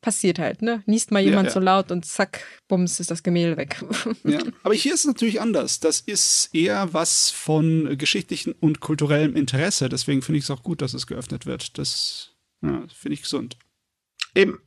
[0.00, 0.82] passiert halt, ne?
[0.86, 1.52] Niest mal Ja, jemand ja.
[1.54, 3.82] so laut und zack, bums, ist das Gemälde weg.
[4.24, 4.40] Ja.
[4.62, 5.80] Aber hier ist es natürlich anders.
[5.80, 9.88] Das ist eher was von geschichtlichem und kulturellem Interesse.
[9.88, 11.78] Deswegen finde ich es auch gut, dass es geöffnet wird.
[11.78, 12.32] Das
[12.62, 13.56] ja, finde ich gesund.
[14.34, 14.60] Eben.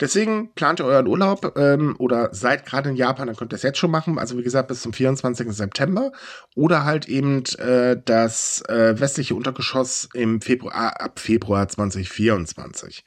[0.00, 3.62] Deswegen plant ihr euren Urlaub ähm, oder seid gerade in Japan, dann könnt ihr es
[3.62, 4.18] jetzt schon machen.
[4.18, 5.52] Also wie gesagt, bis zum 24.
[5.52, 6.12] September.
[6.54, 13.04] Oder halt eben äh, das äh, westliche Untergeschoss im Februar, ah, ab Februar 2024.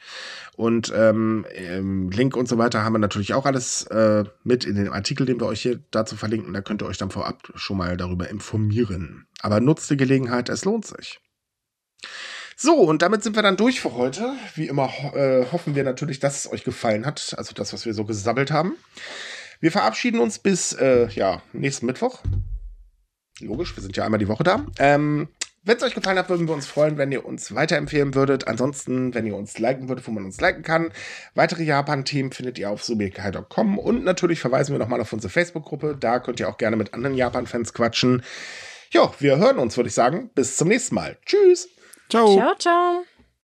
[0.55, 1.45] Und ähm,
[2.11, 5.39] Link und so weiter haben wir natürlich auch alles äh, mit in dem Artikel, den
[5.39, 6.53] wir euch hier dazu verlinken.
[6.53, 9.27] Da könnt ihr euch dann vorab schon mal darüber informieren.
[9.41, 11.19] Aber nutzt die Gelegenheit, es lohnt sich.
[12.63, 14.35] So, und damit sind wir dann durch für heute.
[14.53, 17.33] Wie immer ho äh, hoffen wir natürlich, dass es euch gefallen hat.
[17.35, 18.75] Also das, was wir so gesammelt haben.
[19.59, 22.21] Wir verabschieden uns bis äh, ja, nächsten Mittwoch.
[23.39, 24.63] Logisch, wir sind ja einmal die Woche da.
[24.77, 25.27] Ähm,
[25.63, 28.47] wenn es euch gefallen hat, würden wir uns freuen, wenn ihr uns weiterempfehlen würdet.
[28.47, 30.91] Ansonsten, wenn ihr uns liken würdet, wo man uns liken kann.
[31.33, 35.97] Weitere Japan-Themen findet ihr auf subikai.com und natürlich verweisen wir nochmal auf unsere Facebook-Gruppe.
[35.99, 38.21] Da könnt ihr auch gerne mit anderen Japan-Fans quatschen.
[38.91, 40.29] Ja, wir hören uns, würde ich sagen.
[40.35, 41.17] Bis zum nächsten Mal.
[41.25, 41.67] Tschüss.
[42.11, 42.35] Ciao.
[42.35, 43.10] ciao, ciao.